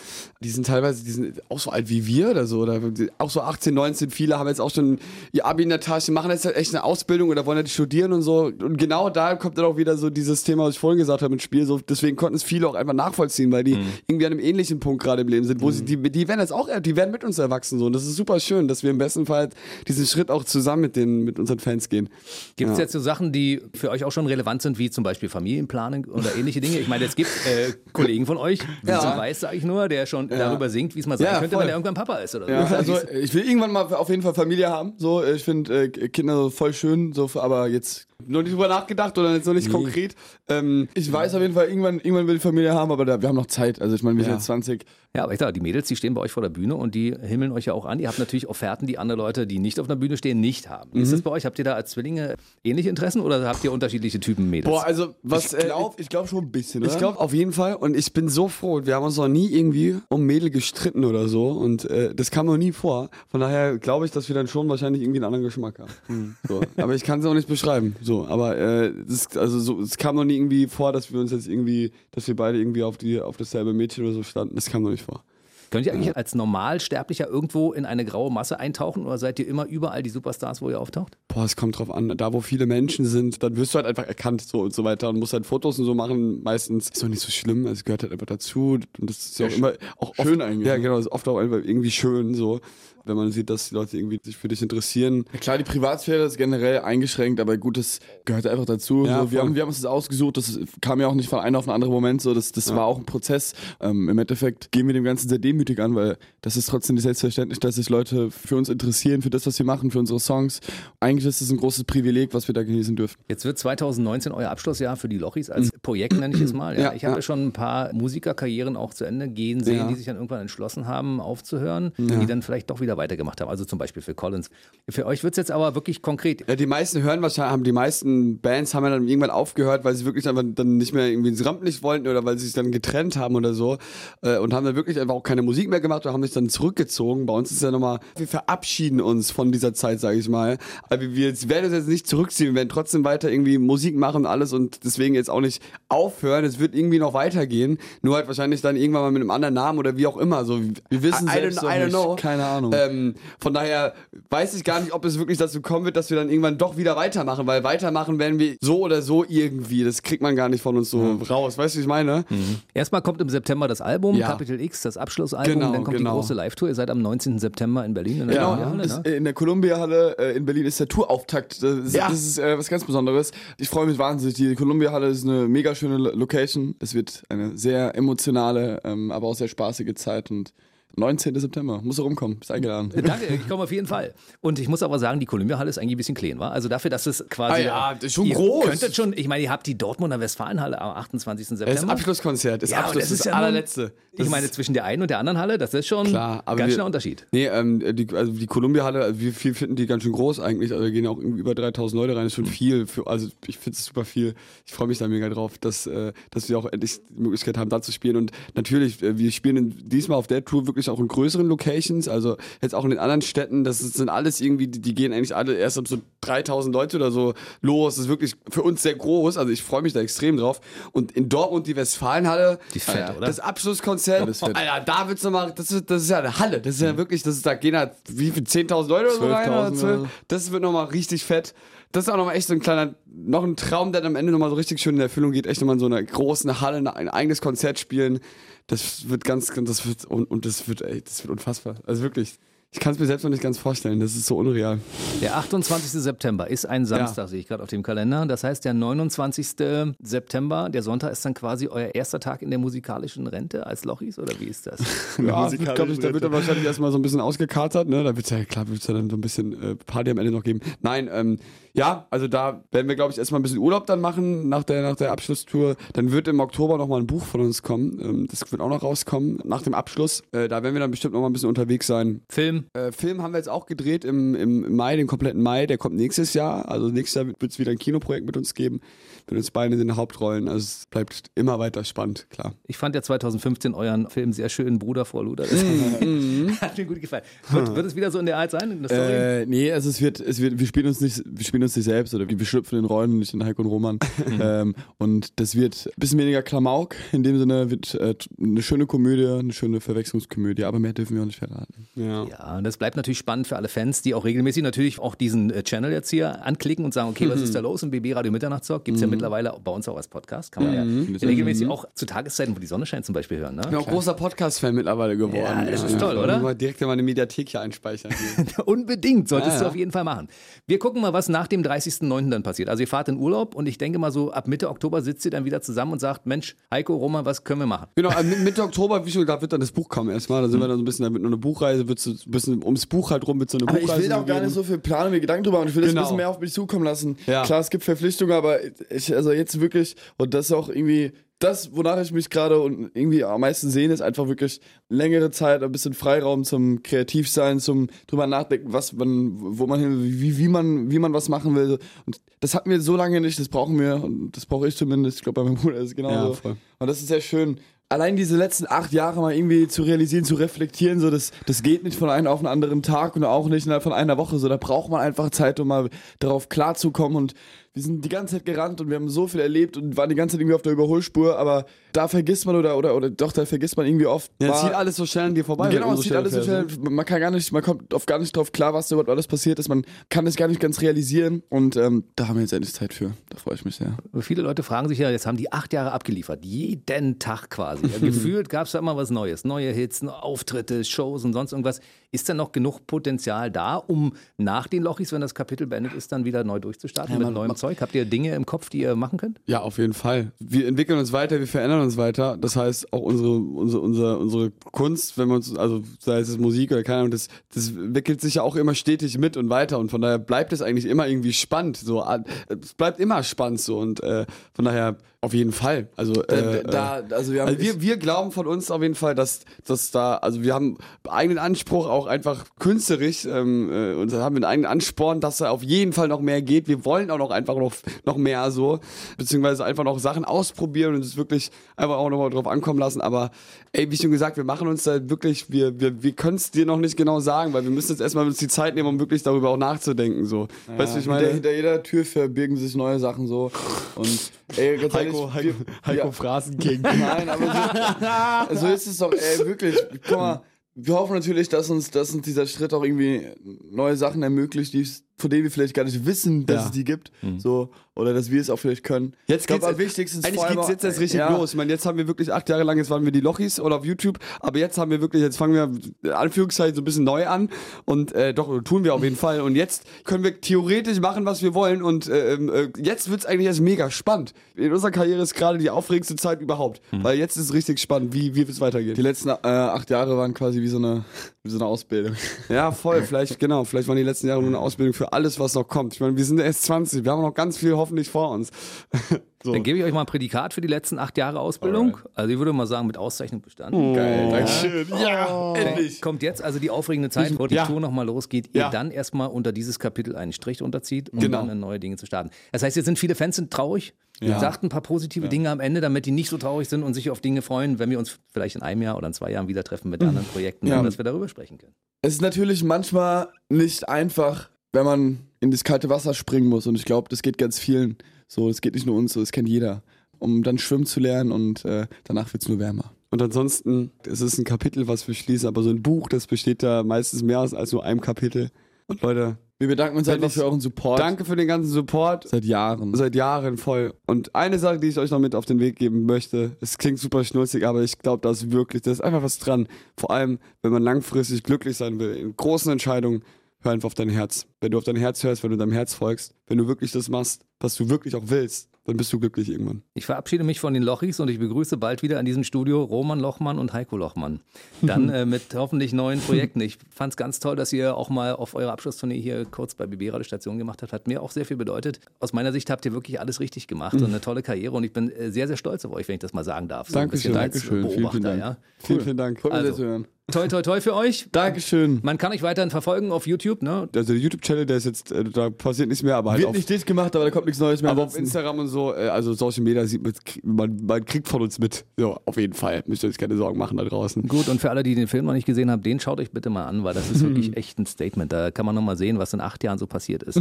die 0.40 0.50
sind 0.50 0.66
teilweise, 0.66 1.04
die 1.04 1.10
sind 1.12 1.42
auch 1.48 1.60
so 1.60 1.70
alt 1.70 1.88
wie 1.88 2.06
wir 2.06 2.30
oder 2.30 2.46
so. 2.46 2.60
Oder 2.60 2.80
auch 3.18 3.30
so 3.30 3.40
18, 3.40 3.72
19. 3.72 4.10
Viele 4.10 4.38
haben 4.38 4.48
jetzt 4.48 4.60
auch 4.60 4.70
schon 4.70 4.98
ihr 5.32 5.46
Abi 5.46 5.62
in 5.62 5.68
der 5.68 5.80
Tasche, 5.80 6.10
machen 6.10 6.30
jetzt 6.30 6.44
halt 6.44 6.56
echt 6.56 6.74
eine 6.74 6.82
Ausbildung 6.82 7.28
oder 7.28 7.46
wollen 7.46 7.56
halt 7.56 7.68
studieren 7.68 8.12
und 8.12 8.22
so. 8.22 8.46
Und 8.46 8.78
genau 8.78 9.10
da 9.10 9.36
kommt 9.36 9.56
dann 9.58 9.64
auch 9.64 9.76
wieder 9.76 9.96
so 9.96 10.10
dieses 10.10 10.42
Thema, 10.42 10.64
was 10.64 10.74
ich 10.74 10.80
vorhin 10.80 10.98
gesagt 10.98 11.22
habe, 11.22 11.32
ins 11.32 11.44
Spiel. 11.44 11.64
So, 11.66 11.78
deswegen 11.78 12.16
konnten 12.16 12.36
es 12.36 12.42
viele 12.42 12.68
auch 12.68 12.74
einfach 12.74 12.94
nachvollziehen, 12.94 13.52
weil 13.52 13.62
die 13.62 13.76
mhm. 13.76 13.86
irgendwie 14.08 14.26
an 14.26 14.32
einem 14.32 14.40
ähnlichen 14.40 14.80
Punkt 14.80 15.02
gerade 15.04 15.22
im 15.22 15.28
Leben 15.28 15.46
sind, 15.46 15.60
wo 15.60 15.68
mhm. 15.68 15.72
sie, 15.72 15.84
die, 15.84 16.10
die 16.10 16.26
werden 16.26 16.40
jetzt 16.40 16.52
auch, 16.52 16.68
die 16.80 16.96
werden 16.96 17.12
mit 17.12 17.22
uns 17.22 17.38
erwachsen 17.38 17.78
so. 17.78 17.86
Und 17.86 17.92
das 17.92 18.04
ist 18.04 18.16
super 18.16 18.40
schön, 18.40 18.66
dass 18.66 18.82
wir 18.82 18.90
im 18.90 18.98
besten 18.98 19.24
Fall 19.24 19.50
diesen 19.86 20.04
Schritt 20.06 20.30
auch 20.30 20.44
zusammen 20.44 20.82
mit 20.82 20.96
den, 20.96 21.22
mit 21.22 21.38
unseren 21.38 21.60
Fans 21.60 21.88
gehen. 21.88 22.08
Gibt 22.56 22.72
es 22.72 22.78
ja. 22.78 22.82
jetzt 22.84 22.92
so 22.92 23.00
Sachen, 23.00 23.25
die 23.32 23.62
für 23.74 23.90
euch 23.90 24.04
auch 24.04 24.12
schon 24.12 24.26
relevant 24.26 24.62
sind, 24.62 24.78
wie 24.78 24.90
zum 24.90 25.04
Beispiel 25.04 25.28
Familienplanung 25.28 26.06
oder 26.06 26.34
ähnliche 26.36 26.60
Dinge? 26.60 26.78
Ich 26.78 26.88
meine, 26.88 27.04
es 27.04 27.16
gibt 27.16 27.30
äh, 27.46 27.72
Kollegen 27.92 28.26
von 28.26 28.36
euch, 28.36 28.60
wie 28.82 28.90
ja. 28.90 29.00
so 29.00 29.08
weiß, 29.08 29.40
sage 29.40 29.56
ich 29.56 29.64
nur, 29.64 29.88
der 29.88 30.06
schon 30.06 30.28
ja. 30.28 30.38
darüber 30.38 30.68
singt, 30.68 30.94
wie 30.94 31.00
es 31.00 31.06
mal 31.06 31.18
sein 31.18 31.26
ja, 31.26 31.38
könnte, 31.38 31.56
voll. 31.56 31.62
wenn 31.62 31.68
er 31.68 31.74
irgendwann 31.74 31.94
Papa 31.94 32.16
ist 32.16 32.34
oder 32.34 32.46
so. 32.46 32.74
Also 32.74 32.98
ich 33.12 33.32
will 33.34 33.46
irgendwann 33.46 33.72
mal 33.72 33.92
auf 33.94 34.08
jeden 34.08 34.22
Fall 34.22 34.34
Familie 34.34 34.68
haben. 34.68 34.94
So, 34.98 35.24
ich 35.24 35.44
finde 35.44 35.84
äh, 35.84 36.08
Kinder 36.08 36.50
voll 36.50 36.72
schön, 36.72 37.12
so, 37.12 37.30
aber 37.34 37.68
jetzt 37.68 38.08
noch 38.24 38.42
nicht 38.42 38.52
drüber 38.52 38.68
nachgedacht 38.68 39.16
oder 39.18 39.34
jetzt 39.34 39.46
noch 39.46 39.54
nicht 39.54 39.68
nee. 39.68 39.72
konkret. 39.72 40.14
Ähm, 40.48 40.88
ich 40.94 41.12
weiß 41.12 41.34
auf 41.34 41.42
jeden 41.42 41.54
Fall, 41.54 41.68
irgendwann, 41.68 41.98
irgendwann 41.98 42.26
will 42.26 42.34
die 42.34 42.40
Familie 42.40 42.72
haben, 42.72 42.90
aber 42.90 43.04
da, 43.04 43.20
wir 43.20 43.28
haben 43.28 43.36
noch 43.36 43.46
Zeit. 43.46 43.80
Also 43.80 43.94
ich 43.94 44.02
meine, 44.02 44.16
wir 44.16 44.24
sind 44.24 44.34
jetzt 44.34 44.46
20. 44.46 44.84
Ja, 45.14 45.24
aber 45.24 45.32
ich 45.32 45.38
sage, 45.38 45.52
die 45.52 45.60
Mädels, 45.60 45.88
die 45.88 45.96
stehen 45.96 46.14
bei 46.14 46.20
euch 46.20 46.32
vor 46.32 46.42
der 46.42 46.50
Bühne 46.50 46.76
und 46.76 46.94
die 46.94 47.14
himmeln 47.20 47.52
euch 47.52 47.66
ja 47.66 47.74
auch 47.74 47.84
an. 47.84 48.00
Ihr 48.00 48.08
habt 48.08 48.18
natürlich 48.18 48.48
Offerten, 48.48 48.86
die 48.86 48.98
andere 48.98 49.18
Leute, 49.18 49.46
die 49.46 49.58
nicht 49.58 49.80
auf 49.80 49.86
der 49.86 49.96
Bühne 49.96 50.16
stehen, 50.16 50.40
nicht 50.40 50.68
haben. 50.68 50.90
Mhm. 50.92 51.02
Ist 51.02 51.12
das 51.12 51.22
bei 51.22 51.30
euch? 51.30 51.46
Habt 51.46 51.58
ihr 51.58 51.64
da 51.64 51.74
als 51.74 51.90
Zwillinge 51.90 52.36
ähnliche 52.64 52.88
Interessen 52.88 53.15
oder 53.20 53.46
habt 53.46 53.62
ihr 53.64 53.72
unterschiedliche 53.72 54.20
Typen 54.20 54.50
Mädels? 54.50 54.70
Boah, 54.70 54.84
also 54.84 55.14
was 55.22 55.52
ich 55.52 55.66
glaube 55.66 55.94
äh, 55.98 56.00
ich 56.00 56.08
glaub 56.08 56.28
schon 56.28 56.44
ein 56.44 56.50
bisschen, 56.50 56.82
oder? 56.82 56.92
Ich 56.92 56.98
glaube 56.98 57.18
auf 57.18 57.32
jeden 57.32 57.52
Fall 57.52 57.74
und 57.76 57.96
ich 57.96 58.12
bin 58.12 58.28
so 58.28 58.48
froh. 58.48 58.82
Wir 58.84 58.94
haben 58.94 59.04
uns 59.04 59.16
noch 59.16 59.28
nie 59.28 59.52
irgendwie 59.52 59.96
um 60.08 60.22
Mädel 60.22 60.50
gestritten 60.50 61.04
oder 61.04 61.28
so 61.28 61.48
und 61.48 61.84
äh, 61.86 62.14
das 62.14 62.30
kam 62.30 62.46
noch 62.46 62.56
nie 62.56 62.72
vor. 62.72 63.10
Von 63.28 63.40
daher 63.40 63.78
glaube 63.78 64.04
ich, 64.04 64.10
dass 64.10 64.28
wir 64.28 64.34
dann 64.34 64.48
schon 64.48 64.68
wahrscheinlich 64.68 65.02
irgendwie 65.02 65.18
einen 65.18 65.26
anderen 65.26 65.44
Geschmack 65.44 65.78
haben. 65.78 65.92
Mhm. 66.08 66.36
So. 66.48 66.60
Aber 66.76 66.94
ich 66.94 67.04
kann 67.04 67.20
es 67.20 67.26
auch 67.26 67.34
nicht 67.34 67.48
beschreiben. 67.48 67.96
So, 68.00 68.26
aber 68.26 68.56
äh, 68.56 68.92
das, 69.06 69.36
also 69.36 69.58
so, 69.58 69.80
es 69.80 69.96
kam 69.96 70.16
noch 70.16 70.24
nie 70.24 70.36
irgendwie 70.36 70.66
vor, 70.66 70.92
dass 70.92 71.12
wir 71.12 71.20
uns 71.20 71.32
jetzt 71.32 71.48
irgendwie, 71.48 71.92
dass 72.12 72.26
wir 72.28 72.36
beide 72.36 72.58
irgendwie 72.58 72.82
auf 72.82 72.96
die 72.96 73.20
auf 73.20 73.36
dasselbe 73.36 73.72
Mädchen 73.72 74.04
oder 74.04 74.14
so 74.14 74.22
standen. 74.22 74.54
Das 74.54 74.66
kam 74.66 74.82
noch 74.82 74.90
nicht 74.90 75.04
vor. 75.04 75.22
Könnt 75.70 75.86
ihr 75.86 75.92
eigentlich 75.92 76.16
als 76.16 76.34
Normalsterblicher 76.34 77.28
irgendwo 77.28 77.72
in 77.72 77.84
eine 77.84 78.04
graue 78.04 78.32
Masse 78.32 78.58
eintauchen 78.60 79.06
oder 79.06 79.18
seid 79.18 79.38
ihr 79.38 79.46
immer 79.46 79.66
überall 79.66 80.02
die 80.02 80.10
Superstars, 80.10 80.62
wo 80.62 80.70
ihr 80.70 80.80
auftaucht? 80.80 81.16
Boah, 81.28 81.44
es 81.44 81.56
kommt 81.56 81.78
drauf 81.78 81.90
an. 81.90 82.16
Da, 82.16 82.32
wo 82.32 82.40
viele 82.40 82.66
Menschen 82.66 83.04
sind, 83.04 83.42
dann 83.42 83.56
wirst 83.56 83.74
du 83.74 83.76
halt 83.76 83.86
einfach 83.86 84.06
erkannt 84.06 84.42
so 84.42 84.60
und 84.60 84.74
so 84.74 84.84
weiter 84.84 85.08
und 85.08 85.18
musst 85.18 85.32
halt 85.32 85.46
Fotos 85.46 85.78
und 85.78 85.84
so 85.84 85.94
machen. 85.94 86.42
Meistens 86.42 86.90
ist 86.90 87.02
doch 87.02 87.08
nicht 87.08 87.20
so 87.20 87.30
schlimm. 87.30 87.66
Es 87.66 87.84
gehört 87.84 88.02
halt 88.02 88.12
einfach 88.12 88.26
dazu. 88.26 88.78
Und 88.98 89.10
das 89.10 89.18
ist 89.18 89.38
ja 89.38 89.46
auch 89.48 89.52
immer 89.52 89.72
auch 89.98 90.14
schön 90.14 90.40
oft, 90.40 90.50
eigentlich. 90.50 90.66
Ja, 90.66 90.76
ne? 90.76 90.82
genau. 90.82 90.98
ist 90.98 91.10
oft 91.10 91.26
auch 91.28 91.38
einfach 91.38 91.58
irgendwie 91.58 91.90
schön 91.90 92.34
so 92.34 92.60
wenn 93.06 93.16
man 93.16 93.30
sieht, 93.32 93.50
dass 93.50 93.68
die 93.68 93.74
Leute 93.74 93.96
irgendwie 93.96 94.20
sich 94.22 94.36
für 94.36 94.48
dich 94.48 94.62
interessieren. 94.62 95.24
Ja, 95.32 95.38
klar, 95.38 95.58
die 95.58 95.64
Privatsphäre 95.64 96.24
ist 96.24 96.36
generell 96.36 96.80
eingeschränkt, 96.80 97.40
aber 97.40 97.56
gut, 97.56 97.76
das 97.76 98.00
gehört 98.24 98.46
einfach 98.46 98.64
dazu. 98.64 99.06
Ja, 99.06 99.22
so, 99.22 99.32
wir, 99.32 99.40
haben, 99.40 99.54
wir 99.54 99.62
haben 99.62 99.68
uns 99.68 99.80
das 99.80 99.86
ausgesucht, 99.86 100.36
das 100.36 100.58
kam 100.80 101.00
ja 101.00 101.06
auch 101.08 101.14
nicht 101.14 101.28
von 101.28 101.40
einem 101.40 101.56
auf 101.56 101.68
einen 101.68 101.74
anderen 101.74 101.92
Moment, 101.92 102.20
so, 102.20 102.34
das, 102.34 102.52
das 102.52 102.68
ja. 102.68 102.76
war 102.76 102.86
auch 102.86 102.98
ein 102.98 103.06
Prozess. 103.06 103.54
Ähm, 103.80 104.08
Im 104.08 104.18
Endeffekt 104.18 104.72
gehen 104.72 104.86
wir 104.86 104.94
dem 104.94 105.04
Ganzen 105.04 105.28
sehr 105.28 105.38
demütig 105.38 105.80
an, 105.80 105.94
weil 105.94 106.16
das 106.42 106.56
ist 106.56 106.66
trotzdem 106.66 106.94
nicht 106.94 107.04
selbstverständlich, 107.04 107.60
dass 107.60 107.76
sich 107.76 107.88
Leute 107.88 108.30
für 108.30 108.56
uns 108.56 108.68
interessieren, 108.68 109.22
für 109.22 109.30
das, 109.30 109.46
was 109.46 109.58
wir 109.58 109.66
machen, 109.66 109.90
für 109.90 109.98
unsere 109.98 110.20
Songs. 110.20 110.60
Eigentlich 111.00 111.26
ist 111.26 111.40
es 111.40 111.50
ein 111.50 111.56
großes 111.56 111.84
Privileg, 111.84 112.34
was 112.34 112.48
wir 112.48 112.54
da 112.54 112.62
genießen 112.62 112.96
dürfen. 112.96 113.16
Jetzt 113.28 113.44
wird 113.44 113.58
2019 113.58 114.32
euer 114.32 114.50
Abschlussjahr 114.50 114.96
für 114.96 115.08
die 115.08 115.18
Lochis 115.18 115.50
als 115.50 115.66
mhm. 115.66 115.80
Projekt, 115.82 116.18
nenne 116.18 116.34
ich 116.34 116.40
es 116.40 116.52
mal. 116.52 116.78
Ja, 116.78 116.92
ich 116.92 117.04
habe 117.04 117.16
ja. 117.16 117.22
schon 117.22 117.46
ein 117.46 117.52
paar 117.52 117.92
Musikerkarrieren 117.92 118.76
auch 118.76 118.94
zu 118.94 119.04
Ende 119.04 119.28
gehen 119.28 119.62
sehen, 119.62 119.88
die 119.88 119.94
sich 119.94 120.06
dann 120.06 120.16
irgendwann 120.16 120.40
entschlossen 120.40 120.86
haben, 120.86 121.20
aufzuhören, 121.20 121.92
die 121.98 122.26
dann 122.26 122.42
vielleicht 122.42 122.70
doch 122.70 122.80
wieder 122.80 122.95
weitergemacht 122.96 123.40
haben. 123.40 123.48
Also 123.48 123.64
zum 123.64 123.78
Beispiel 123.78 124.02
für 124.02 124.14
Collins. 124.14 124.50
Für 124.88 125.06
euch 125.06 125.24
wird 125.24 125.34
es 125.34 125.36
jetzt 125.36 125.50
aber 125.50 125.74
wirklich 125.74 126.02
konkret. 126.02 126.48
Ja, 126.48 126.56
die 126.56 126.66
meisten 126.66 127.02
hören 127.02 127.22
wahrscheinlich, 127.22 127.52
haben 127.52 127.64
die 127.64 127.72
meisten 127.72 128.40
Bands 128.40 128.74
haben 128.74 128.84
ja 128.84 128.90
dann 128.90 129.08
irgendwann 129.08 129.30
aufgehört, 129.30 129.84
weil 129.84 129.94
sie 129.94 130.04
wirklich 130.04 130.28
einfach 130.28 130.44
dann 130.44 130.76
nicht 130.76 130.92
mehr 130.94 131.06
irgendwie 131.06 131.30
ins 131.30 131.44
Rampenlicht 131.44 131.82
wollten 131.82 132.06
oder 132.06 132.24
weil 132.24 132.38
sie 132.38 132.46
sich 132.46 132.54
dann 132.54 132.72
getrennt 132.72 133.16
haben 133.16 133.34
oder 133.34 133.54
so 133.54 133.78
äh, 134.22 134.38
und 134.38 134.54
haben 134.54 134.64
dann 134.64 134.76
wirklich 134.76 135.00
einfach 135.00 135.14
auch 135.14 135.22
keine 135.22 135.42
Musik 135.42 135.68
mehr 135.68 135.80
gemacht 135.80 136.04
oder 136.04 136.12
haben 136.12 136.22
sich 136.22 136.32
dann 136.32 136.48
zurückgezogen. 136.48 137.26
Bei 137.26 137.34
uns 137.34 137.50
ist 137.50 137.62
ja 137.62 137.70
nochmal, 137.70 138.00
wir 138.16 138.28
verabschieden 138.28 139.00
uns 139.00 139.30
von 139.30 139.52
dieser 139.52 139.74
Zeit, 139.74 140.00
sage 140.00 140.18
ich 140.18 140.28
mal. 140.28 140.58
Aber 140.88 141.00
wir 141.00 141.34
werden 141.48 141.66
uns 141.66 141.74
jetzt 141.74 141.88
nicht 141.88 142.06
zurückziehen, 142.06 142.48
wir 142.48 142.54
werden 142.54 142.68
trotzdem 142.68 143.04
weiter 143.04 143.30
irgendwie 143.30 143.58
Musik 143.58 143.96
machen 143.96 144.18
und 144.18 144.26
alles 144.26 144.52
und 144.52 144.84
deswegen 144.84 145.14
jetzt 145.14 145.30
auch 145.30 145.40
nicht 145.40 145.62
aufhören. 145.88 146.44
Es 146.44 146.58
wird 146.58 146.74
irgendwie 146.74 146.98
noch 146.98 147.14
weitergehen, 147.14 147.78
nur 148.02 148.16
halt 148.16 148.26
wahrscheinlich 148.26 148.60
dann 148.60 148.76
irgendwann 148.76 149.02
mal 149.02 149.10
mit 149.10 149.22
einem 149.22 149.30
anderen 149.30 149.54
Namen 149.54 149.78
oder 149.78 149.96
wie 149.96 150.06
auch 150.06 150.16
immer. 150.16 150.44
So, 150.44 150.60
wir 150.60 151.02
wissen 151.02 151.28
I, 151.28 151.32
selbst 151.32 151.62
I 151.62 151.66
don't, 151.66 151.76
I 151.76 151.82
don't 151.82 151.88
know. 151.90 152.16
Keine 152.16 152.44
Ahnung. 152.44 152.72
Ähm, 152.90 153.14
von 153.38 153.54
daher 153.54 153.94
weiß 154.30 154.54
ich 154.54 154.64
gar 154.64 154.80
nicht, 154.80 154.92
ob 154.92 155.04
es 155.04 155.18
wirklich 155.18 155.38
dazu 155.38 155.60
kommen 155.60 155.84
wird, 155.84 155.96
dass 155.96 156.10
wir 156.10 156.16
dann 156.16 156.28
irgendwann 156.28 156.58
doch 156.58 156.76
wieder 156.76 156.96
weitermachen, 156.96 157.46
weil 157.46 157.64
weitermachen 157.64 158.18
werden 158.18 158.38
wir 158.38 158.56
so 158.60 158.80
oder 158.80 159.02
so 159.02 159.24
irgendwie. 159.26 159.84
Das 159.84 160.02
kriegt 160.02 160.22
man 160.22 160.36
gar 160.36 160.48
nicht 160.48 160.62
von 160.62 160.76
uns 160.76 160.90
so 160.90 160.98
mhm. 160.98 161.22
raus. 161.22 161.58
Weißt 161.58 161.74
du, 161.74 161.78
wie 161.78 161.82
ich 161.82 161.88
meine? 161.88 162.24
Mhm. 162.28 162.58
Erstmal 162.74 163.02
kommt 163.02 163.20
im 163.20 163.28
September 163.28 163.68
das 163.68 163.80
Album, 163.80 164.16
ja. 164.16 164.28
Capital 164.28 164.60
X, 164.60 164.82
das 164.82 164.96
Abschlussalbum. 164.96 165.54
Genau, 165.54 165.72
dann 165.72 165.84
kommt 165.84 165.96
genau. 165.96 166.10
die 166.10 166.16
große 166.16 166.34
Live-Tour. 166.34 166.68
Ihr 166.68 166.74
seid 166.74 166.90
am 166.90 167.00
19. 167.02 167.38
September 167.38 167.84
in 167.84 167.94
Berlin 167.94 168.22
in 168.22 168.28
der 168.28 168.36
ja, 168.36 168.44
Columbia 168.44 168.66
Halle. 168.66 169.02
Ne? 169.02 169.16
In 169.16 169.24
der 169.24 169.32
Columbia 169.32 169.78
Halle 169.78 170.18
äh, 170.18 170.36
in 170.36 170.44
Berlin 170.44 170.66
ist 170.66 170.80
der 170.80 170.88
Tourauftakt. 170.88 171.62
Das, 171.62 171.78
ist, 171.78 171.94
ja. 171.94 172.08
das 172.08 172.20
ist 172.20 172.38
äh, 172.38 172.56
was 172.58 172.68
ganz 172.68 172.84
Besonderes. 172.84 173.32
Ich 173.58 173.68
freue 173.68 173.86
mich 173.86 173.98
wahnsinnig. 173.98 174.34
Die 174.34 174.54
Columbia 174.54 174.92
Halle 174.92 175.08
ist 175.08 175.24
eine 175.24 175.48
mega 175.48 175.74
schöne 175.74 175.96
Location. 175.96 176.74
Es 176.80 176.94
wird 176.94 177.22
eine 177.28 177.56
sehr 177.56 177.94
emotionale, 177.96 178.80
ähm, 178.84 179.10
aber 179.10 179.28
auch 179.28 179.34
sehr 179.34 179.48
spaßige 179.48 179.94
Zeit 179.94 180.30
und 180.30 180.52
19. 180.98 181.38
September. 181.38 181.80
Muss 181.82 181.98
er 181.98 182.04
rumkommen. 182.04 182.38
Ist 182.40 182.50
eingeladen. 182.50 182.90
Danke, 182.94 183.26
ich 183.34 183.46
komme 183.48 183.64
auf 183.64 183.72
jeden 183.72 183.86
Fall. 183.86 184.14
Und 184.40 184.58
ich 184.58 184.66
muss 184.68 184.82
aber 184.82 184.98
sagen, 184.98 185.20
die 185.20 185.26
Columbia-Halle 185.26 185.68
ist 185.68 185.76
eigentlich 185.78 185.94
ein 185.94 185.98
bisschen 185.98 186.14
klein, 186.14 186.38
war. 186.38 186.52
Also 186.52 186.68
dafür, 186.68 186.90
dass 186.90 187.06
es 187.06 187.22
quasi. 187.28 187.62
Ah 187.62 187.64
ja, 187.64 187.90
ist 188.00 188.14
schon 188.14 188.24
ihr 188.26 188.34
groß. 188.34 188.64
Könntet 188.64 188.96
schon, 188.96 189.12
ich 189.12 189.28
meine, 189.28 189.42
ihr 189.44 189.50
habt 189.50 189.66
die 189.66 189.76
Dortmunder 189.76 190.20
Westfalenhalle 190.20 190.80
am 190.80 190.96
28. 190.96 191.48
September. 191.48 191.72
Das 191.74 191.84
Abschlusskonzert, 191.88 192.62
das 192.62 192.70
Ja, 192.70 192.78
Abschluss, 192.80 193.02
das 193.02 193.10
ist 193.10 193.18
das 193.20 193.26
ja 193.26 193.32
allerletzte. 193.34 193.92
Ich 194.12 194.18
Das 194.20 194.28
meine, 194.30 194.46
ist- 194.46 194.54
zwischen 194.54 194.72
der 194.72 194.84
einen 194.84 195.02
und 195.02 195.10
der 195.10 195.18
anderen 195.18 195.36
Halle, 195.36 195.58
das 195.58 195.74
ist 195.74 195.86
schon 195.86 196.06
Klar, 196.06 196.42
aber 196.46 196.56
ganz 196.56 196.72
schöner 196.72 196.86
Unterschied. 196.86 197.26
Nee, 197.32 197.44
ähm, 197.48 197.82
die, 197.94 198.06
also 198.14 198.32
die 198.32 198.46
Columbia-Halle, 198.46 199.02
also 199.02 199.20
wir 199.20 199.34
wir 199.38 199.54
finden 199.54 199.76
die 199.76 199.84
ganz 199.86 200.02
schön 200.02 200.12
groß 200.12 200.40
eigentlich. 200.40 200.72
Also 200.72 200.82
da 200.84 200.88
gehen 200.90 201.06
auch 201.06 201.18
über 201.18 201.54
3000 201.54 202.00
Leute 202.00 202.16
rein. 202.16 202.24
Das 202.24 202.32
ist 202.32 202.36
schon 202.36 202.46
viel. 202.46 202.86
Für, 202.86 203.06
also 203.06 203.28
ich 203.46 203.58
finde 203.58 203.76
es 203.76 203.84
super 203.84 204.06
viel. 204.06 204.34
Ich 204.64 204.72
freue 204.72 204.88
mich 204.88 204.96
da 204.96 205.08
mega 205.08 205.28
drauf, 205.28 205.58
dass, 205.58 205.86
äh, 205.86 206.14
dass 206.30 206.48
wir 206.48 206.58
auch 206.58 206.64
endlich 206.72 207.00
die 207.10 207.20
Möglichkeit 207.20 207.58
haben, 207.58 207.68
da 207.68 207.82
zu 207.82 207.92
spielen. 207.92 208.16
Und 208.16 208.30
natürlich, 208.54 209.02
äh, 209.02 209.18
wir 209.18 209.30
spielen 209.32 209.74
diesmal 209.84 210.16
auf 210.16 210.26
der 210.26 210.42
Tour 210.44 210.66
wirklich 210.66 210.75
auch 210.88 211.00
in 211.00 211.08
größeren 211.08 211.46
Locations. 211.46 212.08
Also 212.08 212.36
jetzt 212.62 212.74
auch 212.74 212.84
in 212.84 212.90
den 212.90 212.98
anderen 212.98 213.22
Städten. 213.22 213.64
Das 213.64 213.78
sind 213.78 214.08
alles 214.08 214.40
irgendwie, 214.40 214.68
die, 214.68 214.80
die 214.80 214.94
gehen 214.94 215.12
eigentlich 215.12 215.34
alle 215.34 215.54
erst 215.54 215.78
ab 215.78 215.88
so 215.88 215.98
3000 216.20 216.74
Leute 216.74 216.96
oder 216.96 217.10
so 217.10 217.34
los. 217.62 217.96
Das 217.96 218.04
ist 218.04 218.08
wirklich 218.08 218.34
für 218.50 218.62
uns 218.62 218.82
sehr 218.82 218.94
groß. 218.94 219.36
Also 219.36 219.50
ich 219.52 219.62
freue 219.62 219.82
mich 219.82 219.92
da 219.92 220.00
extrem 220.00 220.36
drauf. 220.36 220.60
Und 220.92 221.12
in 221.12 221.28
Dortmund 221.28 221.66
die 221.66 221.76
Westfalenhalle. 221.76 222.58
Die 222.74 222.78
ist 222.78 222.90
fett, 222.90 223.16
oder? 223.16 223.26
Das 223.26 223.40
Abschlusskonzert. 223.40 224.20
Ja, 224.20 224.26
das. 224.26 224.42
Alter, 224.42 224.80
da 224.84 225.08
wird's 225.08 225.22
nochmal, 225.22 225.52
das 225.52 225.70
ist, 225.70 225.90
das 225.90 226.02
ist 226.02 226.10
ja 226.10 226.18
eine 226.18 226.38
Halle. 226.38 226.60
Das 226.60 226.76
ist 226.76 226.82
ja 226.82 226.96
wirklich, 226.96 227.22
das 227.22 227.36
ist, 227.36 227.46
da 227.46 227.54
gehen 227.54 227.76
halt, 227.76 227.92
wie 228.08 228.30
viel, 228.30 228.42
10.000 228.42 228.88
Leute 228.88 229.06
oder 229.06 229.14
so 229.14 229.26
rein? 229.26 229.48
Oder 229.48 229.68
12.000 229.68 229.74
12? 229.74 229.82
oder 229.82 229.98
so. 230.00 230.08
Das 230.28 230.50
wird 230.52 230.62
nochmal 230.62 230.86
richtig 230.86 231.24
fett. 231.24 231.54
Das 231.92 232.04
ist 232.04 232.10
auch 232.10 232.16
nochmal 232.16 232.36
echt 232.36 232.48
so 232.48 232.54
ein 232.54 232.60
kleiner, 232.60 232.94
noch 233.06 233.44
ein 233.44 233.56
Traum, 233.56 233.92
der 233.92 234.00
dann 234.00 234.12
am 234.12 234.16
Ende 234.16 234.32
nochmal 234.32 234.50
so 234.50 234.56
richtig 234.56 234.80
schön 234.80 234.96
in 234.96 235.00
Erfüllung 235.00 235.32
geht. 235.32 235.46
Echt 235.46 235.60
nochmal 235.60 235.76
in 235.76 235.80
so 235.80 235.86
einer 235.86 236.02
großen 236.02 236.60
Halle 236.60 236.94
ein 236.94 237.08
eigenes 237.08 237.40
Konzert 237.40 237.78
spielen. 237.78 238.20
Das 238.66 239.08
wird 239.08 239.24
ganz, 239.24 239.52
das 239.54 239.86
wird, 239.86 240.04
und, 240.04 240.30
und 240.30 240.44
das 240.44 240.68
wird, 240.68 240.82
ey, 240.82 241.00
das 241.02 241.22
wird 241.22 241.30
unfassbar. 241.30 241.76
Also 241.86 242.02
wirklich. 242.02 242.38
Ich 242.76 242.80
kann 242.80 242.92
es 242.92 242.98
mir 242.98 243.06
selbst 243.06 243.22
noch 243.22 243.30
nicht 243.30 243.42
ganz 243.42 243.56
vorstellen. 243.56 244.00
Das 244.00 244.14
ist 244.14 244.26
so 244.26 244.36
unreal. 244.36 244.80
Der 245.22 245.38
28. 245.38 245.90
September 245.92 246.50
ist 246.50 246.66
ein 246.66 246.84
Samstag, 246.84 247.26
sehe 247.28 247.40
ich 247.40 247.48
gerade 247.48 247.62
auf 247.62 247.70
dem 247.70 247.82
Kalender. 247.82 248.26
Das 248.26 248.44
heißt, 248.44 248.66
der 248.66 248.74
29. 248.74 249.94
September, 249.98 250.68
der 250.68 250.82
Sonntag, 250.82 251.10
ist 251.10 251.24
dann 251.24 251.32
quasi 251.32 251.68
euer 251.68 251.94
erster 251.94 252.20
Tag 252.20 252.42
in 252.42 252.50
der 252.50 252.58
musikalischen 252.58 253.26
Rente 253.28 253.66
als 253.66 253.86
Lochis 253.86 254.18
oder 254.18 254.38
wie 254.40 254.44
ist 254.44 254.66
das? 254.66 254.80
Ja, 255.26 255.50
ich 255.50 255.58
glaube, 255.58 255.92
ich, 255.92 255.98
da 256.00 256.12
wird 256.12 256.22
er 256.22 256.30
wahrscheinlich 256.30 256.66
erstmal 256.66 256.92
so 256.92 256.98
ein 256.98 257.02
bisschen 257.02 257.20
ausgekatert, 257.20 257.88
ne? 257.88 258.04
Da 258.04 258.14
wird 258.14 258.30
ja, 258.30 258.44
klar, 258.44 258.68
wird 258.68 258.86
ja 258.86 258.92
dann 258.92 259.08
so 259.08 259.16
ein 259.16 259.22
bisschen 259.22 259.54
äh, 259.62 259.74
Party 259.74 260.10
am 260.10 260.18
Ende 260.18 260.30
noch 260.30 260.44
geben. 260.44 260.60
Nein, 260.82 261.08
ähm, 261.10 261.38
ja, 261.76 262.06
also 262.10 262.26
da 262.26 262.62
werden 262.70 262.88
wir, 262.88 262.96
glaube 262.96 263.12
ich, 263.12 263.18
erstmal 263.18 263.40
ein 263.40 263.42
bisschen 263.42 263.58
Urlaub 263.58 263.86
dann 263.86 264.00
machen 264.00 264.48
nach 264.48 264.64
der, 264.64 264.80
nach 264.82 264.96
der 264.96 265.12
Abschlusstour. 265.12 265.76
Dann 265.92 266.10
wird 266.10 266.26
im 266.26 266.40
Oktober 266.40 266.78
nochmal 266.78 267.00
ein 267.00 267.06
Buch 267.06 267.22
von 267.22 267.42
uns 267.42 267.62
kommen. 267.62 268.00
Ähm, 268.02 268.28
das 268.30 268.50
wird 268.50 268.62
auch 268.62 268.70
noch 268.70 268.82
rauskommen 268.82 269.40
nach 269.44 269.60
dem 269.60 269.74
Abschluss. 269.74 270.22
Äh, 270.32 270.48
da 270.48 270.62
werden 270.62 270.74
wir 270.74 270.80
dann 270.80 270.90
bestimmt 270.90 271.12
nochmal 271.12 271.28
ein 271.28 271.34
bisschen 271.34 271.50
unterwegs 271.50 271.86
sein. 271.86 272.22
Film, 272.30 272.65
Äh, 272.74 272.92
Film 272.92 273.22
haben 273.22 273.32
wir 273.32 273.38
jetzt 273.38 273.48
auch 273.48 273.66
gedreht 273.66 274.04
im, 274.04 274.34
im 274.34 274.76
Mai, 274.76 274.96
den 274.96 275.06
kompletten 275.06 275.42
Mai. 275.42 275.66
Der 275.66 275.78
kommt 275.78 275.96
nächstes 275.96 276.34
Jahr. 276.34 276.68
Also 276.68 276.88
nächstes 276.88 277.14
Jahr 277.14 277.26
wird 277.26 277.52
es 277.52 277.58
wieder 277.58 277.70
ein 277.70 277.78
Kinoprojekt 277.78 278.26
mit 278.26 278.36
uns 278.36 278.54
geben. 278.54 278.80
Mit 279.28 279.38
uns 279.38 279.50
beiden 279.50 279.78
in 279.78 279.86
den 279.86 279.96
Hauptrollen. 279.96 280.48
Also 280.48 280.58
es 280.58 280.86
bleibt 280.90 281.30
immer 281.34 281.58
weiter 281.58 281.84
spannend, 281.84 282.26
klar. 282.30 282.54
ich 282.66 282.76
fand 282.76 282.94
ja 282.94 283.02
2015 283.02 283.74
euren 283.74 284.08
Film 284.08 284.32
sehr 284.32 284.48
schön, 284.48 284.78
Bruder 284.78 285.04
vor 285.04 285.24
Luder. 285.24 285.44
Das 285.44 285.62
hat 286.60 286.78
mir 286.78 286.84
gut 286.84 287.00
gefallen. 287.00 287.24
Wird, 287.50 287.74
wird 287.74 287.86
es 287.86 287.96
wieder 287.96 288.10
so 288.10 288.18
in 288.18 288.26
der 288.26 288.38
Art 288.38 288.50
sein? 288.50 288.70
In 288.70 288.82
der 288.82 288.88
Story? 288.88 289.12
Äh, 289.12 289.46
nee, 289.46 289.72
also 289.72 289.88
es 289.88 290.00
wird, 290.00 290.20
es 290.20 290.40
wird, 290.40 290.58
wir 290.58 290.66
spielen 290.66 290.86
uns 290.86 291.00
nicht, 291.00 291.22
wir 291.26 291.44
spielen 291.44 291.62
uns 291.62 291.74
nicht 291.74 291.84
selbst 291.84 292.14
oder 292.14 292.28
wir 292.28 292.46
schlüpfen 292.46 292.78
in 292.78 292.84
Rollen 292.84 293.12
und 293.12 293.18
nicht 293.18 293.34
in 293.34 293.44
Heiko 293.44 293.62
und 293.62 293.68
Roman. 293.68 293.98
ähm, 294.40 294.74
und 294.98 295.40
das 295.40 295.56
wird 295.56 295.86
ein 295.86 296.00
bisschen 296.00 296.18
weniger 296.18 296.42
Klamauk. 296.42 296.94
In 297.12 297.22
dem 297.22 297.38
Sinne 297.38 297.70
wird 297.70 297.94
äh, 297.94 298.14
eine 298.40 298.62
schöne 298.62 298.86
Komödie, 298.86 299.26
eine 299.26 299.52
schöne 299.52 299.80
Verwechslungskomödie, 299.80 300.64
aber 300.64 300.78
mehr 300.78 300.92
dürfen 300.92 301.16
wir 301.16 301.22
auch 301.22 301.26
nicht 301.26 301.38
verraten. 301.38 301.88
Ja. 301.94 302.24
Ja, 302.24 302.38
und 302.56 302.64
das 302.64 302.76
bleibt 302.76 302.96
natürlich 302.96 303.18
spannend 303.18 303.46
für 303.46 303.56
alle 303.56 303.68
Fans, 303.68 304.02
die 304.02 304.14
auch 304.14 304.24
regelmäßig 304.24 304.62
natürlich 304.62 304.98
auch 304.98 305.14
diesen 305.14 305.50
äh, 305.50 305.62
Channel 305.62 305.90
jetzt 305.92 306.10
hier 306.10 306.44
anklicken 306.44 306.84
und 306.84 306.94
sagen, 306.94 307.08
okay, 307.10 307.28
was 307.28 307.40
ist 307.40 307.54
da 307.54 307.60
los 307.60 307.82
im 307.82 307.90
BB 307.90 308.14
Radio 308.14 308.30
Mitternachtstalk? 308.32 308.84
Gibt 308.84 308.96
es 308.96 309.02
ja 309.02 309.06
mittlerweile 309.08 309.54
bei 309.64 309.72
uns 309.72 309.88
auch 309.88 309.96
als 309.96 310.08
Podcast. 310.08 310.52
Kann 310.52 310.64
man 310.64 310.74
ja 310.74 310.82
regelmäßig 311.28 311.66
auch 311.68 311.86
zu 311.94 312.06
Tageszeiten, 312.06 312.54
wo 312.54 312.60
die 312.60 312.66
Sonne 312.66 312.86
scheint 312.86 313.04
zum 313.04 313.14
Beispiel 313.14 313.38
hören. 313.38 313.56
Ne? 313.56 313.62
Ich 313.64 313.68
bin 313.70 313.78
auch 313.78 313.86
großer 313.88 314.14
Podcast-Fan 314.14 314.74
mittlerweile 314.74 315.16
geworden. 315.16 315.36
Ja, 315.36 315.64
das 315.64 315.82
ist 315.84 315.98
toll, 315.98 316.16
oder? 316.18 316.38
Mal 316.38 316.54
direkt 316.54 316.80
in 316.80 316.86
meine 316.86 317.02
Mediathek 317.02 317.48
hier 317.48 317.60
einspeichern. 317.60 318.12
Unbedingt, 318.64 319.28
solltest 319.28 319.56
Ja, 319.56 319.62
du 319.62 319.68
auf 319.68 319.76
jeden 319.76 319.92
Fall 319.92 320.04
machen. 320.04 320.28
Wir 320.66 320.78
gucken 320.78 321.00
mal, 321.02 321.12
was 321.12 321.28
nach 321.28 321.46
dem 321.46 321.62
30.09. 321.62 322.30
dann 322.30 322.42
passiert. 322.42 322.68
Also 322.68 322.82
ihr 322.82 322.88
fahrt 322.88 323.08
in 323.08 323.16
Urlaub 323.18 323.54
und 323.54 323.66
ich 323.66 323.78
denke 323.78 323.98
mal 323.98 324.10
so, 324.12 324.32
ab 324.32 324.48
Mitte 324.48 324.68
Oktober 324.70 325.02
sitzt 325.02 325.24
ihr 325.24 325.30
dann 325.30 325.44
wieder 325.44 325.60
zusammen 325.62 325.92
und 325.92 325.98
sagt, 326.00 326.26
Mensch, 326.26 326.56
Heiko, 326.72 326.94
Roman, 326.96 327.24
was 327.24 327.44
können 327.44 327.60
wir 327.60 327.66
machen? 327.66 327.86
genau, 327.94 328.10
Mi- 328.22 328.36
Mitte 328.42 328.62
Oktober, 328.62 329.04
wie 329.06 329.10
schon 329.10 329.22
gesagt, 329.22 329.42
wird 329.42 329.52
dann 329.52 329.60
das 329.60 329.72
Buch 329.72 329.88
kommen 329.88 330.10
erstmal. 330.10 330.42
Da 330.42 330.48
sind 330.48 330.60
wir 330.60 330.68
dann 330.68 330.76
so 330.76 330.82
ein 330.82 330.84
bisschen, 330.84 331.04
da 331.04 331.12
wird 331.12 331.22
noch 331.22 331.28
eine 331.30 331.36
Buchreise, 331.36 331.88
wird 331.88 332.04
ein 332.06 332.30
bisschen 332.36 332.62
ums 332.62 332.86
Buch 332.86 333.10
halt 333.10 333.26
rum, 333.26 333.40
wird 333.40 333.50
so 333.50 333.58
eine 333.58 333.68
Aber 333.68 333.80
ich 333.80 333.98
will 333.98 334.12
auch 334.12 334.26
gar 334.26 334.40
nicht 334.40 334.52
so 334.54 334.62
viel 334.62 334.78
planen, 334.78 335.10
mir 335.10 335.20
Gedanken 335.20 335.44
drüber 335.44 335.58
machen. 335.58 335.68
Ich 335.68 335.74
will 335.74 335.82
das 335.82 335.90
Genau. 335.90 336.02
ein 336.02 336.04
bisschen 336.04 336.16
mehr 336.16 336.30
auf 336.30 336.40
mich 336.40 336.52
zukommen 336.52 336.84
lassen. 336.84 337.16
Ja. 337.26 337.42
Klar, 337.44 337.60
es 337.60 337.70
gibt 337.70 337.84
Verpflichtungen, 337.84 338.32
aber 338.32 338.58
ich, 338.90 339.14
also 339.14 339.32
jetzt 339.32 339.60
wirklich, 339.60 339.96
und 340.18 340.34
das 340.34 340.46
ist 340.46 340.52
auch 340.52 340.68
irgendwie, 340.68 341.12
das, 341.38 341.76
wonach 341.76 342.00
ich 342.00 342.12
mich 342.12 342.30
gerade 342.30 342.58
und 342.60 342.90
irgendwie 342.94 343.22
am 343.22 343.42
meisten 343.42 343.68
sehne, 343.68 343.92
ist 343.92 344.00
einfach 344.00 344.26
wirklich 344.26 344.60
längere 344.88 345.30
Zeit, 345.30 345.62
ein 345.62 345.70
bisschen 345.70 345.92
Freiraum 345.92 346.44
zum 346.44 346.82
Kreativsein, 346.82 347.60
zum 347.60 347.88
drüber 348.06 348.26
nachdenken, 348.26 348.72
was 348.72 348.94
man, 348.94 349.32
wo 349.36 349.66
man 349.66 349.80
hin, 349.80 349.98
wie, 350.02 350.38
wie 350.38 350.48
man, 350.48 350.90
wie 350.90 350.98
man 350.98 351.12
was 351.12 351.28
machen 351.28 351.54
will. 351.54 351.78
Und 352.06 352.20
das 352.40 352.54
hatten 352.54 352.70
wir 352.70 352.80
so 352.80 352.96
lange 352.96 353.20
nicht, 353.20 353.38
das 353.38 353.48
brauchen 353.48 353.78
wir 353.78 354.02
und 354.02 354.34
das 354.34 354.46
brauche 354.46 354.66
ich 354.66 354.76
zumindest. 354.76 355.18
Ich 355.18 355.24
glaube, 355.24 355.42
bei 355.42 355.44
meinem 355.48 355.60
Bruder 355.60 355.76
ist 355.76 355.88
es 355.90 355.94
genauso. 355.96 356.38
Ja. 356.42 356.56
Und 356.78 356.86
das 356.86 357.00
ist 357.00 357.08
sehr 357.08 357.20
schön. 357.20 357.60
Allein 357.88 358.16
diese 358.16 358.36
letzten 358.36 358.66
acht 358.68 358.92
Jahre 358.92 359.20
mal 359.20 359.32
irgendwie 359.32 359.68
zu 359.68 359.84
realisieren, 359.84 360.24
zu 360.24 360.34
reflektieren, 360.34 360.98
so 360.98 361.08
das, 361.08 361.30
das 361.46 361.62
geht 361.62 361.84
nicht 361.84 361.96
von 361.96 362.10
einem 362.10 362.26
auf 362.26 362.40
einen 362.40 362.48
anderen 362.48 362.82
Tag 362.82 363.14
und 363.14 363.22
auch 363.22 363.48
nicht 363.48 363.64
innerhalb 363.64 363.84
von 363.84 363.92
einer 363.92 364.18
Woche. 364.18 364.38
So, 364.38 364.48
da 364.48 364.56
braucht 364.56 364.90
man 364.90 365.00
einfach 365.00 365.30
Zeit, 365.30 365.60
um 365.60 365.68
mal 365.68 365.88
darauf 366.18 366.48
klarzukommen. 366.48 367.16
Und 367.16 367.34
wir 367.76 367.82
sind 367.82 368.02
die 368.02 368.08
ganze 368.08 368.36
Zeit 368.36 368.46
gerannt 368.46 368.80
und 368.80 368.88
wir 368.88 368.96
haben 368.96 369.10
so 369.10 369.26
viel 369.28 369.38
erlebt 369.40 369.76
und 369.76 369.98
waren 369.98 370.08
die 370.08 370.14
ganze 370.14 370.32
Zeit 370.34 370.40
irgendwie 370.40 370.54
auf 370.54 370.62
der 370.62 370.72
Überholspur, 370.72 371.38
aber 371.38 371.66
da 371.92 372.08
vergisst 372.08 372.46
man 372.46 372.56
oder, 372.56 372.78
oder, 372.78 372.96
oder 372.96 373.10
doch, 373.10 373.32
da 373.32 373.44
vergisst 373.44 373.76
man 373.76 373.84
irgendwie 373.84 374.06
oft. 374.06 374.32
Ja, 374.40 374.54
es 374.54 374.62
zieht 374.62 374.72
alles 374.72 374.96
so 374.96 375.04
schnell 375.04 375.26
an 375.26 375.34
dir 375.34 375.44
vorbei. 375.44 375.68
Genau, 375.68 375.90
es 375.92 375.98
so 375.98 376.02
schnell 376.04 376.16
alles 376.18 376.32
so 376.32 376.42
schnell. 376.42 376.64
ne? 376.64 376.90
Man 376.90 377.04
kann 377.04 377.20
gar 377.20 377.30
nicht, 377.30 377.52
man 377.52 377.62
kommt 377.62 377.92
oft 377.92 378.06
gar 378.06 378.18
nicht 378.18 378.34
drauf 378.34 378.50
klar, 378.50 378.72
was 378.72 378.88
da 378.88 378.94
überhaupt 378.94 379.10
alles 379.10 379.26
passiert 379.26 379.58
ist. 379.58 379.68
Man 379.68 379.84
kann 380.08 380.24
das 380.24 380.36
gar 380.36 380.48
nicht 380.48 380.58
ganz 380.58 380.80
realisieren. 380.80 381.42
Und 381.50 381.76
ähm, 381.76 382.04
da 382.16 382.28
haben 382.28 382.36
wir 382.36 382.42
jetzt 382.42 382.52
endlich 382.54 382.72
Zeit 382.72 382.94
für. 382.94 383.12
Da 383.28 383.36
freue 383.36 383.56
ich 383.56 383.64
mich 383.66 383.76
sehr. 383.76 383.94
Viele 384.20 384.40
Leute 384.40 384.62
fragen 384.62 384.88
sich 384.88 384.98
ja, 384.98 385.10
jetzt 385.10 385.26
haben 385.26 385.36
die 385.36 385.52
acht 385.52 385.74
Jahre 385.74 385.92
abgeliefert, 385.92 386.46
jeden 386.46 387.18
Tag 387.18 387.50
quasi. 387.50 387.86
Gefühlt 388.00 388.48
gab 388.48 388.66
es 388.66 388.72
da 388.72 388.78
immer 388.78 388.96
was 388.96 389.10
Neues, 389.10 389.44
neue 389.44 389.70
Hits, 389.70 390.02
Auftritte, 390.02 390.82
Shows 390.82 391.24
und 391.26 391.34
sonst 391.34 391.52
irgendwas. 391.52 391.80
Ist 392.12 392.28
da 392.30 392.34
noch 392.34 392.52
genug 392.52 392.86
Potenzial 392.86 393.50
da, 393.50 393.76
um 393.76 394.14
nach 394.38 394.68
den 394.68 394.82
Lochis, 394.82 395.12
wenn 395.12 395.20
das 395.20 395.34
Kapitel 395.34 395.66
beendet 395.66 395.92
ist, 395.92 396.12
dann 396.12 396.24
wieder 396.24 396.44
neu 396.44 396.58
durchzustarten 396.60 397.12
Ja, 397.12 397.18
mit 397.26 397.34
neuem 397.34 397.48
man- 397.48 397.56
Zeug? 397.66 397.80
Habt 397.80 397.94
ihr 397.94 398.04
Dinge 398.04 398.34
im 398.34 398.46
Kopf, 398.46 398.68
die 398.68 398.80
ihr 398.80 398.94
machen 398.94 399.18
könnt? 399.18 399.40
Ja, 399.46 399.60
auf 399.60 399.78
jeden 399.78 399.92
Fall. 399.92 400.32
Wir 400.38 400.68
entwickeln 400.68 400.98
uns 400.98 401.12
weiter, 401.12 401.40
wir 401.40 401.46
verändern 401.46 401.80
uns 401.80 401.96
weiter. 401.96 402.36
Das 402.36 402.54
heißt, 402.54 402.92
auch 402.92 403.00
unsere, 403.00 403.36
unsere, 403.36 403.80
unsere, 403.82 404.18
unsere 404.18 404.52
Kunst, 404.72 405.18
wenn 405.18 405.28
wir 405.28 405.34
uns, 405.34 405.56
also 405.56 405.82
sei 405.98 406.20
es 406.20 406.38
Musik 406.38 406.70
oder 406.70 406.84
keine 406.84 406.98
Ahnung, 406.98 407.10
das, 407.10 407.28
das 407.52 407.70
entwickelt 407.70 408.20
sich 408.20 408.36
ja 408.36 408.42
auch 408.42 408.56
immer 408.56 408.74
stetig 408.74 409.18
mit 409.18 409.36
und 409.36 409.50
weiter. 409.50 409.78
Und 409.78 409.90
von 409.90 410.00
daher 410.00 410.18
bleibt 410.18 410.52
es 410.52 410.62
eigentlich 410.62 410.86
immer 410.86 411.08
irgendwie 411.08 411.32
spannend. 411.32 411.76
So, 411.76 412.04
es 412.48 412.74
bleibt 412.74 413.00
immer 413.00 413.22
spannend 413.22 413.60
so. 413.60 413.78
Und 413.78 414.02
äh, 414.02 414.26
von 414.54 414.64
daher 414.64 414.96
auf 415.26 415.34
jeden 415.34 415.50
Fall. 415.50 415.88
Also, 415.96 416.22
äh, 416.26 416.62
da, 416.62 417.02
also 417.10 417.32
wir 417.32 417.44
also 417.44 417.58
wir, 417.58 417.82
wir 417.82 417.96
glauben 417.96 418.30
von 418.30 418.46
uns 418.46 418.70
auf 418.70 418.80
jeden 418.80 418.94
Fall, 418.94 419.16
dass, 419.16 419.40
dass 419.66 419.90
da, 419.90 420.18
also 420.18 420.44
wir 420.44 420.54
haben 420.54 420.78
eigenen 421.08 421.38
Anspruch, 421.38 421.88
auch 421.88 422.06
einfach 422.06 422.44
künstlerisch, 422.60 423.24
ähm, 423.24 423.68
äh, 423.72 423.94
und 423.94 424.12
haben 424.12 424.36
einen 424.36 424.44
eigenen 424.44 424.70
Ansporn, 424.70 425.20
dass 425.20 425.38
da 425.38 425.50
auf 425.50 425.64
jeden 425.64 425.92
Fall 425.92 426.06
noch 426.06 426.20
mehr 426.20 426.42
geht. 426.42 426.68
Wir 426.68 426.84
wollen 426.84 427.10
auch 427.10 427.18
noch 427.18 427.32
einfach 427.32 427.56
noch, 427.56 427.72
noch 428.04 428.16
mehr 428.16 428.52
so, 428.52 428.78
beziehungsweise 429.18 429.64
einfach 429.64 429.82
noch 429.82 429.98
Sachen 429.98 430.24
ausprobieren 430.24 430.94
und 430.94 431.04
es 431.04 431.16
wirklich 431.16 431.50
einfach 431.74 431.96
auch 431.96 432.08
nochmal 432.08 432.30
drauf 432.30 432.46
ankommen 432.46 432.78
lassen. 432.78 433.00
Aber 433.00 433.32
ey, 433.72 433.90
wie 433.90 433.96
schon 433.96 434.12
gesagt, 434.12 434.36
wir 434.36 434.44
machen 434.44 434.68
uns 434.68 434.84
da 434.84 435.10
wirklich, 435.10 435.50
wir, 435.50 435.80
wir, 435.80 436.04
wir 436.04 436.12
können 436.12 436.36
es 436.36 436.52
dir 436.52 436.66
noch 436.66 436.78
nicht 436.78 436.96
genau 436.96 437.18
sagen, 437.18 437.52
weil 437.52 437.64
wir 437.64 437.72
müssen 437.72 437.90
jetzt 437.90 438.00
erstmal 438.00 438.26
uns 438.26 438.38
die 438.38 438.46
Zeit 438.46 438.76
nehmen, 438.76 438.88
um 438.88 439.00
wirklich 439.00 439.24
darüber 439.24 439.50
auch 439.50 439.56
nachzudenken. 439.56 440.24
So. 440.24 440.46
weißt 440.68 440.92
du, 440.92 440.96
wie 440.96 441.00
ich 441.00 441.06
hinter, 441.06 441.20
meine? 441.20 441.32
hinter 441.32 441.52
jeder 441.52 441.82
Tür 441.82 442.04
verbirgen 442.04 442.56
sich 442.56 442.76
neue 442.76 443.00
Sachen 443.00 443.26
so. 443.26 443.50
Und 443.96 444.30
ey, 444.56 444.76
ganz 444.76 444.94
ehrlich, 444.94 445.15
Heiko, 445.24 445.34
Heiko, 445.34 445.54
Heiko 445.86 446.06
ja, 446.06 446.12
Phrasenking. 446.12 446.80
Nein, 446.82 447.28
aber 447.28 448.48
so, 448.50 448.60
so 448.60 448.66
ist 448.68 448.86
es 448.86 448.98
doch, 448.98 449.12
ey, 449.12 449.38
wirklich. 449.46 449.76
Guck 450.06 450.16
mal, 450.16 450.42
wir 450.74 450.94
hoffen 450.94 451.14
natürlich, 451.14 451.48
dass 451.48 451.70
uns, 451.70 451.90
dass 451.90 452.14
uns 452.14 452.24
dieser 452.24 452.46
Schritt 452.46 452.74
auch 452.74 452.84
irgendwie 452.84 453.28
neue 453.70 453.96
Sachen 453.96 454.22
ermöglicht, 454.22 454.74
die 454.74 454.82
es 454.82 455.05
von 455.18 455.30
denen 455.30 455.44
wir 455.44 455.50
vielleicht 455.50 455.74
gar 455.74 455.84
nicht 455.84 456.04
wissen, 456.04 456.44
dass 456.46 456.56
Ja. 456.62 456.64
es 456.66 456.70
die 456.72 456.84
gibt. 456.84 457.10
So, 457.38 457.70
oder 457.94 458.12
dass 458.12 458.30
wir 458.30 458.40
es 458.40 458.50
auch 458.50 458.58
vielleicht 458.58 458.84
können. 458.84 459.14
Jetzt 459.26 459.42
ich 459.42 459.46
glaube, 459.46 459.60
geht's- 459.62 459.72
am 459.72 459.78
wichtigsten 459.78 460.18
ist 460.18 460.24
Eigentlich 460.26 460.42
allem 460.42 460.56
geht's 460.56 460.68
jetzt 460.68 460.84
erst 460.84 461.00
richtig 461.00 461.18
ja, 461.18 461.30
los. 461.34 461.50
Ich 461.52 461.56
meine, 461.56 461.72
jetzt 461.72 461.86
haben 461.86 461.96
wir 461.96 462.06
wirklich 462.06 462.30
acht 462.32 462.46
Jahre 462.50 462.62
lang, 462.62 462.76
jetzt 462.76 462.90
waren 462.90 463.04
wir 463.06 463.12
die 463.12 463.20
Lochis 463.20 463.58
oder 463.58 463.76
auf 463.76 463.84
YouTube, 463.86 464.18
aber 464.40 464.58
jetzt 464.58 464.76
haben 464.76 464.90
wir 464.90 465.00
wirklich, 465.00 465.22
jetzt 465.22 465.38
fangen 465.38 465.54
wir 465.54 465.70
in 466.02 466.10
Anführungszeichen 466.14 466.74
so 466.74 466.82
ein 466.82 466.84
bisschen 466.84 467.04
neu 467.04 467.26
an 467.26 467.48
und 467.86 468.12
äh, 468.12 468.34
doch, 468.34 468.60
tun 468.62 468.84
wir 468.84 468.94
auf 468.94 469.02
jeden 469.02 469.16
Fall. 469.16 469.40
Und 469.40 469.56
jetzt 469.56 469.84
können 470.04 470.22
wir 470.22 470.38
theoretisch 470.40 471.00
machen, 471.00 471.24
was 471.24 471.42
wir 471.42 471.54
wollen 471.54 471.82
und 471.82 472.06
äh, 472.08 472.34
äh, 472.34 472.68
jetzt 472.78 473.10
wird's 473.10 473.24
eigentlich 473.24 473.46
erst 473.46 473.60
mega 473.62 473.90
spannend. 473.90 474.34
In 474.54 474.70
unserer 474.72 474.90
Karriere 474.90 475.22
ist 475.22 475.34
gerade 475.34 475.56
die 475.58 475.70
aufregendste 475.70 476.16
Zeit 476.16 476.42
überhaupt, 476.42 476.82
weil 476.92 477.16
jetzt 477.18 477.36
ist 477.38 477.44
es 477.44 477.54
richtig 477.54 477.80
spannend, 477.80 478.12
wie, 478.12 478.34
wie 478.34 478.46
wird's 478.46 478.60
weitergehen. 478.60 478.94
Die 478.94 479.02
letzten 479.02 479.30
äh, 479.30 479.32
acht 479.42 479.88
Jahre 479.88 480.18
waren 480.18 480.34
quasi 480.34 480.60
wie 480.60 480.68
so 480.68 480.76
eine, 480.76 481.04
wie 481.42 481.48
so 481.50 481.56
eine 481.56 481.64
Ausbildung. 481.64 482.14
Ja, 482.50 482.72
voll. 482.72 483.02
Vielleicht, 483.06 483.38
genau. 483.38 483.64
Vielleicht 483.64 483.88
waren 483.88 483.96
die 483.96 484.02
letzten 484.02 484.26
Jahre 484.28 484.40
nur 484.42 484.50
eine 484.50 484.58
Ausbildung 484.58 484.92
für 484.92 485.05
alles, 485.12 485.38
was 485.40 485.54
noch 485.54 485.66
kommt. 485.68 485.94
Ich 485.94 486.00
meine, 486.00 486.16
wir 486.16 486.24
sind 486.24 486.38
erst 486.40 486.62
20. 486.64 487.04
Wir 487.04 487.12
haben 487.12 487.22
noch 487.22 487.34
ganz 487.34 487.56
viel 487.58 487.74
hoffentlich 487.76 488.08
vor 488.08 488.30
uns. 488.30 488.50
so. 489.44 489.52
Dann 489.52 489.62
gebe 489.62 489.78
ich 489.78 489.84
euch 489.84 489.92
mal 489.92 490.00
ein 490.00 490.06
Prädikat 490.06 490.54
für 490.54 490.60
die 490.60 490.68
letzten 490.68 490.98
acht 490.98 491.16
Jahre 491.18 491.40
Ausbildung. 491.40 491.98
Also 492.14 492.30
ich 492.32 492.38
würde 492.38 492.52
mal 492.52 492.66
sagen, 492.66 492.86
mit 492.86 492.96
Auszeichnung 492.98 493.40
bestanden. 493.42 493.94
Geil, 493.94 494.30
Dankeschön. 494.30 494.88
Ja, 495.00 495.54
endlich. 495.54 496.00
Kommt 496.00 496.22
jetzt 496.22 496.42
also 496.42 496.58
die 496.58 496.70
aufregende 496.70 497.10
Zeit, 497.10 497.38
wo 497.38 497.46
die 497.46 497.54
Ja. 497.56 497.66
Tour 497.66 497.80
nochmal 497.80 498.06
losgeht, 498.06 498.50
ihr 498.54 498.62
Ja. 498.62 498.70
dann 498.70 498.90
erstmal 498.90 499.28
unter 499.28 499.52
dieses 499.52 499.78
Kapitel 499.78 500.16
einen 500.16 500.32
Strich 500.32 500.62
unterzieht, 500.62 501.10
um 501.10 501.18
Genau. 501.20 501.46
dann 501.46 501.60
neue 501.60 501.78
Dinge 501.80 501.96
zu 501.96 502.06
starten. 502.06 502.30
Das 502.52 502.62
heißt, 502.62 502.76
jetzt 502.76 502.86
sind 502.86 502.98
viele 502.98 503.14
Fans 503.14 503.36
sind 503.36 503.50
traurig. 503.50 503.94
Ja. 504.18 504.40
Sagt 504.40 504.62
ein 504.62 504.70
paar 504.70 504.80
positive 504.80 505.28
Dinge 505.28 505.50
am 505.50 505.60
Ende, 505.60 505.82
damit 505.82 506.06
die 506.06 506.10
nicht 506.10 506.30
so 506.30 506.38
traurig 506.38 506.70
sind 506.70 506.82
und 506.82 506.94
sich 506.94 507.10
auf 507.10 507.20
Dinge 507.20 507.42
freuen, 507.42 507.78
wenn 507.78 507.90
wir 507.90 507.98
uns 507.98 508.18
vielleicht 508.32 508.56
in 508.56 508.62
einem 508.62 508.80
Jahr 508.80 508.96
oder 508.96 509.08
in 509.08 509.12
zwei 509.12 509.30
Jahren 509.30 509.46
wieder 509.46 509.62
treffen 509.62 509.90
mit 509.90 510.02
anderen 510.02 510.26
Projekten, 510.26 510.66
Ja. 510.68 510.82
dass 510.82 510.96
wir 510.96 511.04
darüber 511.04 511.28
sprechen 511.28 511.58
können. 511.58 511.74
Es 512.00 512.14
ist 512.14 512.22
natürlich 512.22 512.64
manchmal 512.64 513.28
nicht 513.50 513.90
einfach, 513.90 514.48
wenn 514.76 514.84
man 514.84 515.18
in 515.40 515.50
das 515.50 515.64
kalte 515.64 515.88
Wasser 515.88 516.14
springen 516.14 516.48
muss. 516.48 516.66
Und 516.66 516.74
ich 516.76 516.84
glaube, 516.84 517.08
das 517.08 517.22
geht 517.22 517.38
ganz 517.38 517.58
vielen 517.58 517.96
so. 518.28 518.48
Das 518.48 518.60
geht 518.60 518.74
nicht 518.74 518.86
nur 518.86 518.96
uns 518.96 519.14
so, 519.14 519.20
das 519.20 519.32
kennt 519.32 519.48
jeder. 519.48 519.82
Um 520.18 520.42
dann 520.42 520.58
schwimmen 520.58 520.86
zu 520.86 521.00
lernen 521.00 521.32
und 521.32 521.64
äh, 521.64 521.86
danach 522.04 522.32
wird 522.32 522.42
es 522.42 522.48
nur 522.48 522.58
wärmer. 522.58 522.92
Und 523.10 523.22
ansonsten, 523.22 523.90
es 524.06 524.20
ist 524.20 524.38
ein 524.38 524.44
Kapitel, 524.44 524.88
was 524.88 525.06
wir 525.08 525.14
schließen, 525.14 525.48
aber 525.48 525.62
so 525.62 525.70
ein 525.70 525.82
Buch, 525.82 526.08
das 526.08 526.26
besteht 526.26 526.62
da 526.62 526.82
meistens 526.82 527.22
mehr 527.22 527.38
als, 527.38 527.54
als 527.54 527.72
nur 527.72 527.84
einem 527.84 528.00
Kapitel. 528.00 528.50
Und 528.86 529.00
Leute, 529.02 529.38
Wir 529.58 529.68
bedanken 529.68 529.96
uns 529.96 530.08
einfach 530.08 530.30
für 530.30 530.44
euren 530.44 530.60
Support. 530.60 530.98
danke 530.98 531.24
für 531.24 531.36
den 531.36 531.48
ganzen 531.48 531.70
Support. 531.70 532.28
Seit 532.28 532.44
Jahren. 532.44 532.94
Seit 532.94 533.14
Jahren 533.14 533.56
voll. 533.56 533.94
Und 534.06 534.34
eine 534.34 534.58
Sache, 534.58 534.78
die 534.78 534.88
ich 534.88 534.98
euch 534.98 535.10
noch 535.10 535.20
mit 535.20 535.34
auf 535.34 535.46
den 535.46 535.60
Weg 535.60 535.76
geben 535.76 536.04
möchte, 536.04 536.56
es 536.60 536.76
klingt 536.78 536.98
super 536.98 537.24
schnulzig, 537.24 537.66
aber 537.66 537.82
ich 537.82 537.98
glaube, 537.98 538.20
da 538.22 538.30
ist 538.30 538.50
wirklich, 538.52 538.82
da 538.82 538.90
ist 538.90 539.02
einfach 539.02 539.22
was 539.22 539.38
dran. 539.38 539.68
Vor 539.96 540.10
allem, 540.10 540.38
wenn 540.62 540.72
man 540.72 540.82
langfristig 540.82 541.42
glücklich 541.42 541.76
sein 541.76 541.98
will, 541.98 542.14
in 542.14 542.36
großen 542.36 542.70
Entscheidungen, 542.72 543.22
hör 543.60 543.72
einfach 543.72 543.86
auf 543.86 543.94
dein 543.94 544.08
Herz. 544.08 544.46
Wenn 544.60 544.70
du 544.70 544.78
auf 544.78 544.84
dein 544.84 544.96
Herz 544.96 545.22
hörst, 545.22 545.42
wenn 545.42 545.50
du 545.50 545.56
deinem 545.56 545.72
Herz 545.72 545.94
folgst, 545.94 546.34
wenn 546.46 546.58
du 546.58 546.66
wirklich 546.66 546.92
das 546.92 547.08
machst, 547.08 547.44
was 547.60 547.74
du 547.76 547.88
wirklich 547.88 548.14
auch 548.14 548.24
willst, 548.26 548.68
dann 548.86 548.96
bist 548.96 549.12
du 549.12 549.18
glücklich 549.18 549.50
irgendwann. 549.50 549.82
Ich 549.94 550.06
verabschiede 550.06 550.44
mich 550.44 550.60
von 550.60 550.72
den 550.72 550.82
Lochis 550.82 551.18
und 551.18 551.28
ich 551.28 551.40
begrüße 551.40 551.76
bald 551.76 552.02
wieder 552.02 552.20
in 552.20 552.26
diesem 552.26 552.44
Studio 552.44 552.84
Roman 552.84 553.18
Lochmann 553.18 553.58
und 553.58 553.72
Heiko 553.72 553.96
Lochmann. 553.96 554.40
Dann 554.80 555.08
äh, 555.10 555.26
mit 555.26 555.54
hoffentlich 555.54 555.92
neuen 555.92 556.20
Projekten. 556.20 556.60
Ich 556.60 556.78
fand 556.94 557.12
es 557.12 557.16
ganz 557.16 557.40
toll, 557.40 557.56
dass 557.56 557.72
ihr 557.72 557.96
auch 557.96 558.10
mal 558.10 558.34
auf 558.34 558.54
eurer 558.54 558.72
Abschlusstournee 558.72 559.20
hier 559.20 559.44
kurz 559.44 559.74
bei 559.74 559.86
BB 559.86 560.12
Radio 560.12 560.22
Station 560.22 560.58
gemacht 560.58 560.82
habt. 560.82 560.92
Hat 560.92 561.08
mir 561.08 561.20
auch 561.22 561.32
sehr 561.32 561.44
viel 561.44 561.56
bedeutet. 561.56 562.00
Aus 562.20 562.32
meiner 562.32 562.52
Sicht 562.52 562.70
habt 562.70 562.84
ihr 562.86 562.92
wirklich 562.92 563.18
alles 563.18 563.40
richtig 563.40 563.66
gemacht 563.66 563.94
und 563.94 564.04
eine 564.04 564.20
tolle 564.20 564.42
Karriere 564.42 564.76
und 564.76 564.84
ich 564.84 564.92
bin 564.92 565.10
äh, 565.10 565.32
sehr, 565.32 565.48
sehr 565.48 565.56
stolz 565.56 565.84
auf 565.84 565.92
euch, 565.92 566.06
wenn 566.06 566.14
ich 566.14 566.20
das 566.20 566.32
mal 566.32 566.44
sagen 566.44 566.68
darf. 566.68 566.88
So 566.88 566.94
Dankeschön, 566.94 567.32
Dankeschön. 567.32 567.68
Vielen, 567.68 567.82
Beobachter, 567.82 568.10
vielen 568.10 568.22
Dank. 568.22 568.38
Ja. 568.40 568.56
Vielen, 568.78 569.00
vielen 569.00 569.16
Dank. 569.16 569.40
Freut 569.40 569.52
mich 569.52 569.60
Also. 569.62 569.72
sehr 569.72 569.76
zu 569.76 569.90
hören. 569.90 570.06
Toi, 570.32 570.48
toi, 570.48 570.60
toi 570.60 570.80
für 570.80 570.92
euch. 570.92 571.28
Dankeschön. 571.30 572.00
Man 572.02 572.18
kann 572.18 572.32
euch 572.32 572.42
weiterhin 572.42 572.70
verfolgen 572.70 573.12
auf 573.12 573.28
YouTube, 573.28 573.62
ne? 573.62 573.88
Also 573.94 574.12
der 574.12 574.20
YouTube-Channel, 574.20 574.66
der 574.66 574.78
ist 574.78 574.84
jetzt, 574.84 575.12
äh, 575.12 575.22
da 575.22 575.50
passiert 575.50 575.88
nichts 575.88 576.02
mehr, 576.02 576.16
aber 576.16 576.32
halt 576.32 576.40
Wird 576.40 576.48
auf, 576.48 576.56
nicht 576.56 576.68
dicht 576.68 576.84
gemacht, 576.84 577.14
aber 577.14 577.26
da 577.26 577.30
kommt 577.30 577.46
nichts 577.46 577.60
Neues 577.60 577.80
mehr. 577.80 577.92
aber 577.92 578.02
auf 578.02 578.18
Instagram 578.18 578.58
und 578.58 578.66
so, 578.66 578.92
äh, 578.92 579.06
also 579.06 579.34
Social 579.34 579.62
Media 579.62 579.86
sieht 579.86 580.02
man, 580.42 580.80
man, 580.82 581.04
kriegt 581.04 581.28
von 581.28 581.42
uns 581.42 581.60
mit. 581.60 581.84
So, 581.96 582.18
auf 582.24 582.36
jeden 582.38 582.54
Fall. 582.54 582.82
Müsst 582.86 583.04
ihr 583.04 583.10
euch 583.10 583.18
keine 583.18 583.36
Sorgen 583.36 583.56
machen 583.56 583.76
da 583.76 583.84
draußen. 583.84 584.26
Gut, 584.26 584.48
und 584.48 584.60
für 584.60 584.70
alle, 584.70 584.82
die 584.82 584.96
den 584.96 585.06
Film 585.06 585.26
noch 585.26 585.32
nicht 585.32 585.46
gesehen 585.46 585.70
haben, 585.70 585.82
den 585.82 586.00
schaut 586.00 586.18
euch 586.18 586.32
bitte 586.32 586.50
mal 586.50 586.64
an, 586.64 586.82
weil 586.82 586.94
das 586.94 587.08
ist 587.08 587.22
wirklich 587.22 587.56
echt 587.56 587.78
ein 587.78 587.86
Statement. 587.86 588.32
Da 588.32 588.50
kann 588.50 588.66
man 588.66 588.74
nochmal 588.74 588.96
sehen, 588.96 589.20
was 589.20 589.32
in 589.32 589.40
acht 589.40 589.62
Jahren 589.62 589.78
so 589.78 589.86
passiert 589.86 590.24
ist. 590.24 590.40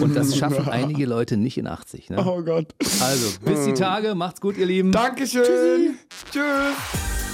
Und 0.00 0.14
das 0.14 0.36
schaffen 0.36 0.68
einige 0.68 1.06
Leute 1.06 1.36
nicht 1.36 1.58
in 1.58 1.66
80. 1.66 2.10
Ne? 2.10 2.24
Oh 2.24 2.40
Gott. 2.42 2.68
Also, 3.00 3.36
bis 3.44 3.64
die 3.64 3.74
Tage, 3.74 4.14
macht's 4.14 4.40
gut, 4.40 4.56
ihr 4.56 4.66
Lieben. 4.66 4.92
Dankeschön. 4.92 5.96
Tschüss. 6.30 7.33